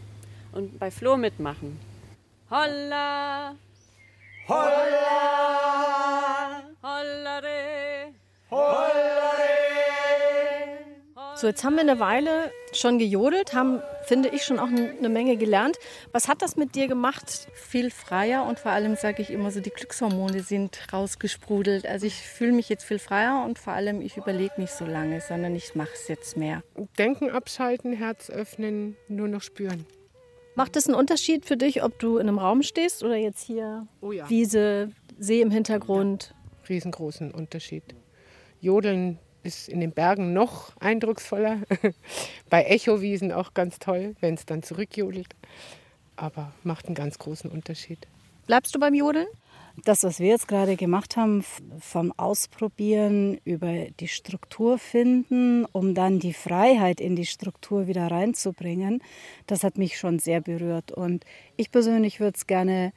und 0.52 0.78
bei 0.78 0.90
Flo 0.90 1.16
mitmachen. 1.16 1.78
Holla! 2.50 3.54
Holla! 4.48 5.35
So, 11.38 11.48
jetzt 11.48 11.64
haben 11.64 11.74
wir 11.74 11.82
eine 11.82 12.00
Weile 12.00 12.50
schon 12.72 12.98
gejodelt, 12.98 13.52
haben, 13.52 13.82
finde 14.04 14.30
ich, 14.30 14.42
schon 14.42 14.58
auch 14.58 14.68
eine 14.68 15.10
Menge 15.10 15.36
gelernt. 15.36 15.76
Was 16.10 16.28
hat 16.28 16.40
das 16.40 16.56
mit 16.56 16.74
dir 16.74 16.88
gemacht? 16.88 17.48
Viel 17.52 17.90
freier 17.90 18.46
und 18.46 18.58
vor 18.58 18.72
allem 18.72 18.96
sage 18.96 19.20
ich 19.20 19.30
immer 19.30 19.50
so, 19.50 19.60
die 19.60 19.68
Glückshormone 19.68 20.40
sind 20.40 20.78
rausgesprudelt. 20.94 21.86
Also 21.86 22.06
ich 22.06 22.14
fühle 22.14 22.52
mich 22.52 22.70
jetzt 22.70 22.84
viel 22.84 22.98
freier 22.98 23.44
und 23.44 23.58
vor 23.58 23.74
allem 23.74 24.00
ich 24.00 24.16
überlege 24.16 24.54
nicht 24.56 24.72
so 24.72 24.86
lange, 24.86 25.20
sondern 25.20 25.54
ich 25.54 25.74
mache 25.74 25.90
es 25.92 26.08
jetzt 26.08 26.38
mehr. 26.38 26.62
Denken 26.96 27.28
abschalten, 27.28 27.92
Herz 27.92 28.30
öffnen, 28.30 28.96
nur 29.08 29.28
noch 29.28 29.42
spüren. 29.42 29.84
Macht 30.54 30.74
es 30.76 30.86
einen 30.86 30.96
Unterschied 30.96 31.44
für 31.44 31.58
dich, 31.58 31.82
ob 31.82 31.98
du 31.98 32.16
in 32.16 32.30
einem 32.30 32.38
Raum 32.38 32.62
stehst 32.62 33.04
oder 33.04 33.16
jetzt 33.16 33.42
hier 33.42 33.86
Oh 34.00 34.10
ja. 34.10 34.26
Wiese, 34.30 34.90
See 35.18 35.42
im 35.42 35.50
Hintergrund? 35.50 36.34
Riesengroßen 36.66 37.30
Unterschied. 37.30 37.94
Jodeln 38.62 39.18
ist 39.46 39.68
in 39.68 39.80
den 39.80 39.92
Bergen 39.92 40.32
noch 40.32 40.76
eindrucksvoller. 40.80 41.62
Bei 42.50 42.64
Echowiesen 42.64 43.32
auch 43.32 43.54
ganz 43.54 43.78
toll, 43.78 44.16
wenn 44.20 44.34
es 44.34 44.44
dann 44.44 44.62
zurückjodelt. 44.62 45.34
Aber 46.16 46.52
macht 46.64 46.86
einen 46.86 46.94
ganz 46.94 47.18
großen 47.18 47.50
Unterschied. 47.50 48.06
Bleibst 48.46 48.74
du 48.74 48.78
beim 48.78 48.94
Jodeln? 48.94 49.26
Das, 49.84 50.04
was 50.04 50.20
wir 50.20 50.28
jetzt 50.28 50.48
gerade 50.48 50.76
gemacht 50.76 51.16
haben, 51.16 51.44
vom 51.80 52.12
Ausprobieren 52.16 53.38
über 53.44 53.72
die 54.00 54.08
Struktur 54.08 54.78
finden, 54.78 55.66
um 55.66 55.94
dann 55.94 56.18
die 56.18 56.32
Freiheit 56.32 57.00
in 57.00 57.14
die 57.14 57.26
Struktur 57.26 57.86
wieder 57.86 58.10
reinzubringen, 58.10 59.02
das 59.46 59.64
hat 59.64 59.76
mich 59.76 59.98
schon 59.98 60.18
sehr 60.18 60.40
berührt. 60.40 60.92
Und 60.92 61.24
ich 61.56 61.70
persönlich 61.70 62.20
würde 62.20 62.36
es 62.36 62.46
gerne 62.46 62.92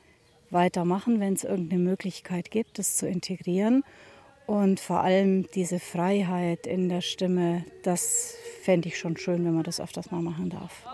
weitermachen, 0.52 1.20
wenn 1.20 1.34
es 1.34 1.44
irgendeine 1.44 1.82
Möglichkeit 1.82 2.50
gibt, 2.50 2.80
das 2.80 2.96
zu 2.96 3.08
integrieren. 3.08 3.84
Und 4.50 4.80
vor 4.80 5.02
allem 5.02 5.46
diese 5.52 5.80
Freiheit 5.80 6.66
in 6.66 6.90
der 6.90 7.02
Stimme, 7.02 7.64
das 7.84 8.36
fände 8.64 8.88
ich 8.88 8.98
schon 8.98 9.16
schön, 9.16 9.46
wenn 9.46 9.54
man 9.54 9.62
das 9.62 9.80
öfters 9.80 10.10
mal 10.10 10.24
machen 10.24 10.50
darf. 10.50 10.88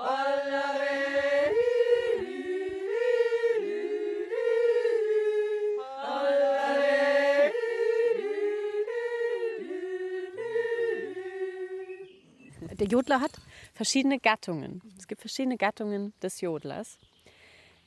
Der 12.77 12.87
Jodler 12.87 13.21
hat 13.21 13.31
verschiedene 13.73 14.19
Gattungen. 14.19 14.81
Es 14.97 15.07
gibt 15.07 15.21
verschiedene 15.21 15.55
Gattungen 15.55 16.13
des 16.21 16.41
Jodlers. 16.41 16.97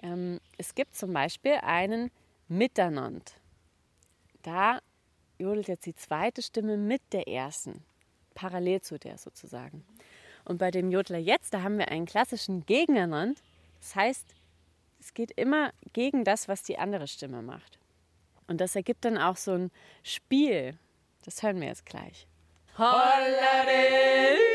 Ähm, 0.03 0.41
es 0.57 0.75
gibt 0.75 0.97
zum 0.97 1.13
Beispiel 1.13 1.59
einen 1.61 2.11
Mitternaut. 2.49 3.35
Da 4.43 4.81
jodelt 5.39 5.69
jetzt 5.69 5.87
die 5.87 5.95
zweite 5.95 6.43
Stimme 6.43 6.77
mit 6.77 7.01
der 7.13 7.29
ersten, 7.29 7.85
parallel 8.35 8.81
zu 8.83 8.99
der 8.99 9.19
sozusagen. 9.19 9.85
Und 10.45 10.59
bei 10.59 10.71
dem 10.71 10.91
Jodler 10.91 11.19
jetzt, 11.19 11.55
da 11.55 11.63
haben 11.63 11.79
wir 11.79 11.89
einen 11.89 12.07
klassischen 12.07 12.65
Gegeneinander. 12.67 13.41
Das 13.81 13.95
heißt, 13.95 14.35
es 15.01 15.15
geht 15.15 15.31
immer 15.33 15.73
gegen 15.93 16.25
das, 16.25 16.49
was 16.49 16.63
die 16.63 16.79
andere 16.79 17.07
Stimme 17.07 17.43
macht. 17.43 17.79
Und 18.47 18.61
das 18.61 18.75
ergibt 18.75 19.05
dann 19.05 19.19
auch 19.19 19.37
so 19.37 19.53
ein 19.53 19.71
Spiel. 20.03 20.79
Das 21.25 21.43
hören 21.43 21.61
wir 21.61 21.69
jetzt 21.69 21.87
gleich. 21.87 22.27
Ja, 22.79 24.48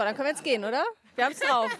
super, 0.00 0.06
dann 0.06 0.14
können 0.16 0.26
wir 0.28 0.32
jetzt 0.32 0.44
gehen, 0.44 0.64
oder? 0.64 0.82
Wir 1.14 1.24
haben 1.26 1.32
es 1.32 1.40
drauf. 1.40 1.78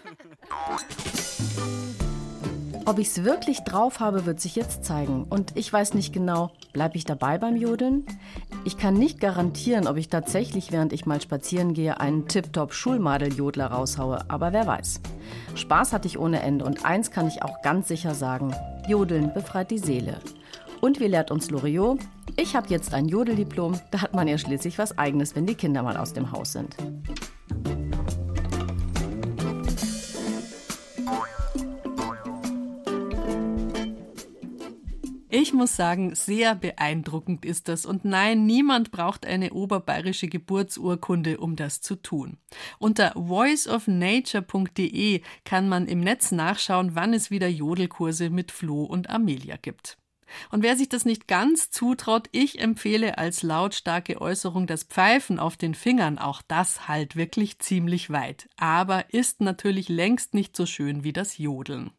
Ob 2.85 2.99
ich 2.99 3.09
es 3.09 3.25
wirklich 3.25 3.61
drauf 3.61 4.01
habe, 4.01 4.27
wird 4.27 4.41
sich 4.41 4.57
jetzt 4.57 4.85
zeigen. 4.85 5.25
Und 5.25 5.57
ich 5.57 5.73
weiß 5.73 5.95
nicht 5.95 6.13
genau, 6.13 6.51
bleibe 6.73 6.97
ich 6.97 7.05
dabei 7.05 7.39
beim 7.39 7.57
Jodeln? 7.57 8.05
Ich 8.65 8.77
kann 8.77 8.95
nicht 8.95 9.21
garantieren, 9.21 9.87
ob 9.87 9.97
ich 9.97 10.09
tatsächlich, 10.09 10.73
während 10.73 10.93
ich 10.93 11.07
mal 11.07 11.21
spazieren 11.21 11.73
gehe, 11.73 12.01
einen 12.01 12.27
tiptop 12.27 12.75
Schulmadel-Jodler 12.75 13.69
raushaue, 13.69 14.25
aber 14.29 14.53
wer 14.53 14.67
weiß. 14.67 15.01
Spaß 15.55 15.93
hatte 15.93 16.09
ich 16.09 16.19
ohne 16.19 16.43
Ende 16.43 16.65
und 16.65 16.85
eins 16.85 17.11
kann 17.11 17.29
ich 17.29 17.43
auch 17.43 17.63
ganz 17.63 17.89
sicher 17.89 18.15
sagen: 18.15 18.55
Jodeln 18.87 19.33
befreit 19.33 19.71
die 19.71 19.79
Seele. 19.79 20.19
Und 20.81 21.01
wie 21.01 21.07
lehrt 21.07 21.31
uns 21.31 21.51
Loriot? 21.51 22.01
Ich 22.37 22.57
habe 22.57 22.69
jetzt 22.69 22.93
ein 22.93 23.07
Jodeldiplom, 23.07 23.81
da 23.91 24.03
hat 24.03 24.15
man 24.15 24.29
ja 24.29 24.37
schließlich 24.37 24.79
was 24.79 24.99
Eigenes, 24.99 25.37
wenn 25.37 25.47
die 25.47 25.55
Kinder 25.55 25.83
mal 25.83 25.97
aus 25.97 26.13
dem 26.13 26.33
Haus 26.33 26.53
sind. 26.53 26.77
Ich 35.43 35.55
muss 35.55 35.75
sagen, 35.75 36.15
sehr 36.15 36.55
beeindruckend 36.55 37.47
ist 37.47 37.69
das. 37.69 37.87
Und 37.87 38.05
nein, 38.05 38.45
niemand 38.45 38.91
braucht 38.91 39.25
eine 39.25 39.55
oberbayerische 39.55 40.29
Geburtsurkunde, 40.29 41.39
um 41.39 41.57
das 41.57 41.81
zu 41.81 41.97
tun. 41.97 42.37
Unter 42.79 43.13
voiceofnature.de 43.15 45.23
kann 45.47 45.67
man 45.67 45.87
im 45.87 46.01
Netz 46.01 46.31
nachschauen, 46.31 46.95
wann 46.95 47.15
es 47.15 47.31
wieder 47.31 47.49
Jodelkurse 47.49 48.29
mit 48.29 48.53
Flo 48.53 48.85
und 48.85 49.09
Amelia 49.09 49.57
gibt. 49.57 49.97
Und 50.51 50.63
wer 50.63 50.77
sich 50.77 50.91
das 50.91 51.07
nicht 51.07 51.27
ganz 51.27 51.71
zutraut, 51.71 52.29
ich 52.33 52.61
empfehle 52.61 53.17
als 53.17 53.43
lautstarke 53.43 54.21
Äußerung 54.21 54.67
das 54.67 54.85
Pfeifen 54.85 55.39
auf 55.39 55.57
den 55.57 55.75
Fingern. 55.75 56.19
Auch 56.19 56.43
das 56.43 56.87
halt 56.87 57.17
wirklich 57.17 57.61
ziemlich 57.61 58.11
weit. 58.11 58.47
Aber 58.59 59.15
ist 59.15 59.41
natürlich 59.41 59.89
längst 59.89 60.35
nicht 60.35 60.55
so 60.55 60.67
schön 60.67 61.03
wie 61.03 61.15
das 61.15 61.39
Jodeln. 61.39 61.93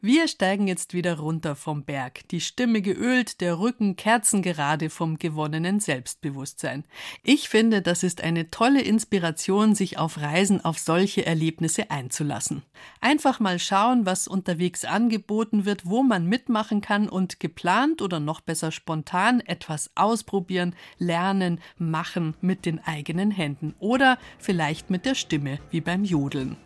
Wir 0.00 0.28
steigen 0.28 0.66
jetzt 0.68 0.94
wieder 0.94 1.18
runter 1.18 1.56
vom 1.56 1.84
Berg, 1.84 2.28
die 2.28 2.40
Stimme 2.40 2.82
geölt, 2.82 3.40
der 3.40 3.58
Rücken 3.58 3.96
kerzengerade 3.96 4.90
vom 4.90 5.18
gewonnenen 5.18 5.80
Selbstbewusstsein. 5.80 6.84
Ich 7.22 7.48
finde, 7.48 7.82
das 7.82 8.02
ist 8.02 8.22
eine 8.22 8.50
tolle 8.50 8.82
Inspiration, 8.82 9.74
sich 9.74 9.98
auf 9.98 10.18
Reisen 10.18 10.64
auf 10.64 10.78
solche 10.78 11.26
Erlebnisse 11.26 11.90
einzulassen. 11.90 12.62
Einfach 13.00 13.40
mal 13.40 13.58
schauen, 13.58 14.06
was 14.06 14.28
unterwegs 14.28 14.84
angeboten 14.84 15.64
wird, 15.64 15.86
wo 15.86 16.02
man 16.02 16.26
mitmachen 16.26 16.80
kann 16.80 17.08
und 17.08 17.40
geplant 17.40 18.02
oder 18.02 18.20
noch 18.20 18.40
besser 18.40 18.72
spontan 18.72 19.40
etwas 19.40 19.90
ausprobieren, 19.94 20.74
lernen, 20.98 21.60
machen 21.78 22.34
mit 22.40 22.66
den 22.66 22.82
eigenen 22.84 23.30
Händen 23.30 23.74
oder 23.78 24.18
vielleicht 24.38 24.90
mit 24.90 25.04
der 25.04 25.14
Stimme, 25.14 25.58
wie 25.70 25.80
beim 25.80 26.04
Jodeln. 26.04 26.56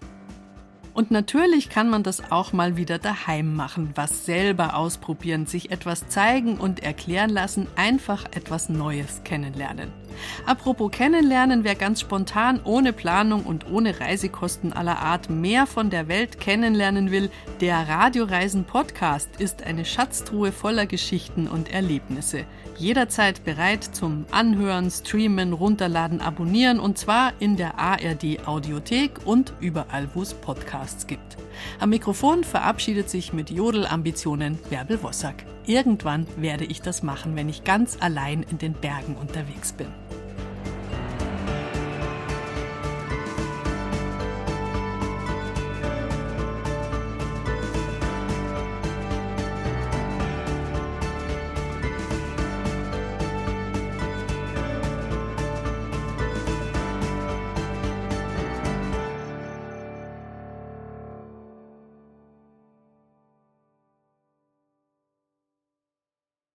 Und 0.95 1.11
natürlich 1.11 1.68
kann 1.68 1.90
man 1.90 2.05
das 2.05 2.30
auch 2.30 2.53
mal 2.53 2.76
wieder 2.76 2.99
daheim 2.99 3.55
machen, 3.55 3.90
was 3.97 4.24
selber 4.24 4.76
ausprobieren, 4.76 5.47
sich 5.47 5.72
etwas 5.72 6.09
zeigen 6.09 6.57
und 6.57 6.84
erklären 6.84 7.30
lassen, 7.30 7.66
einfach 7.74 8.24
etwas 8.26 8.68
Neues 8.68 9.22
kennenlernen. 9.24 10.03
Apropos 10.46 10.90
kennenlernen, 10.90 11.64
wer 11.64 11.74
ganz 11.74 12.00
spontan, 12.00 12.60
ohne 12.64 12.92
Planung 12.92 13.44
und 13.44 13.70
ohne 13.70 14.00
Reisekosten 14.00 14.72
aller 14.72 14.98
Art 14.98 15.30
mehr 15.30 15.66
von 15.66 15.90
der 15.90 16.08
Welt 16.08 16.40
kennenlernen 16.40 17.10
will, 17.10 17.30
der 17.60 17.88
Radioreisen 17.88 18.64
Podcast 18.64 19.28
ist 19.38 19.62
eine 19.62 19.84
Schatztruhe 19.84 20.52
voller 20.52 20.86
Geschichten 20.86 21.46
und 21.48 21.72
Erlebnisse. 21.72 22.44
Jederzeit 22.76 23.44
bereit 23.44 23.84
zum 23.84 24.26
Anhören, 24.32 24.90
Streamen, 24.90 25.52
Runterladen, 25.52 26.20
Abonnieren 26.20 26.80
und 26.80 26.98
zwar 26.98 27.32
in 27.38 27.56
der 27.56 27.78
ARD 27.78 28.46
Audiothek 28.46 29.24
und 29.24 29.52
überall, 29.60 30.08
wo 30.14 30.22
es 30.22 30.34
Podcasts 30.34 31.06
gibt. 31.06 31.36
Am 31.80 31.90
Mikrofon 31.90 32.44
verabschiedet 32.44 33.11
sich 33.11 33.32
mit 33.32 33.50
Jodelambitionen 33.50 34.59
Bärbel 34.70 35.02
Wossack. 35.02 35.44
Irgendwann 35.66 36.26
werde 36.36 36.64
ich 36.64 36.82
das 36.82 37.02
machen, 37.02 37.36
wenn 37.36 37.48
ich 37.48 37.64
ganz 37.64 37.96
allein 38.00 38.44
in 38.50 38.59
den 38.59 38.74
Bergen 38.74 39.16
unterwegs 39.16 39.72
bin. 39.72 39.88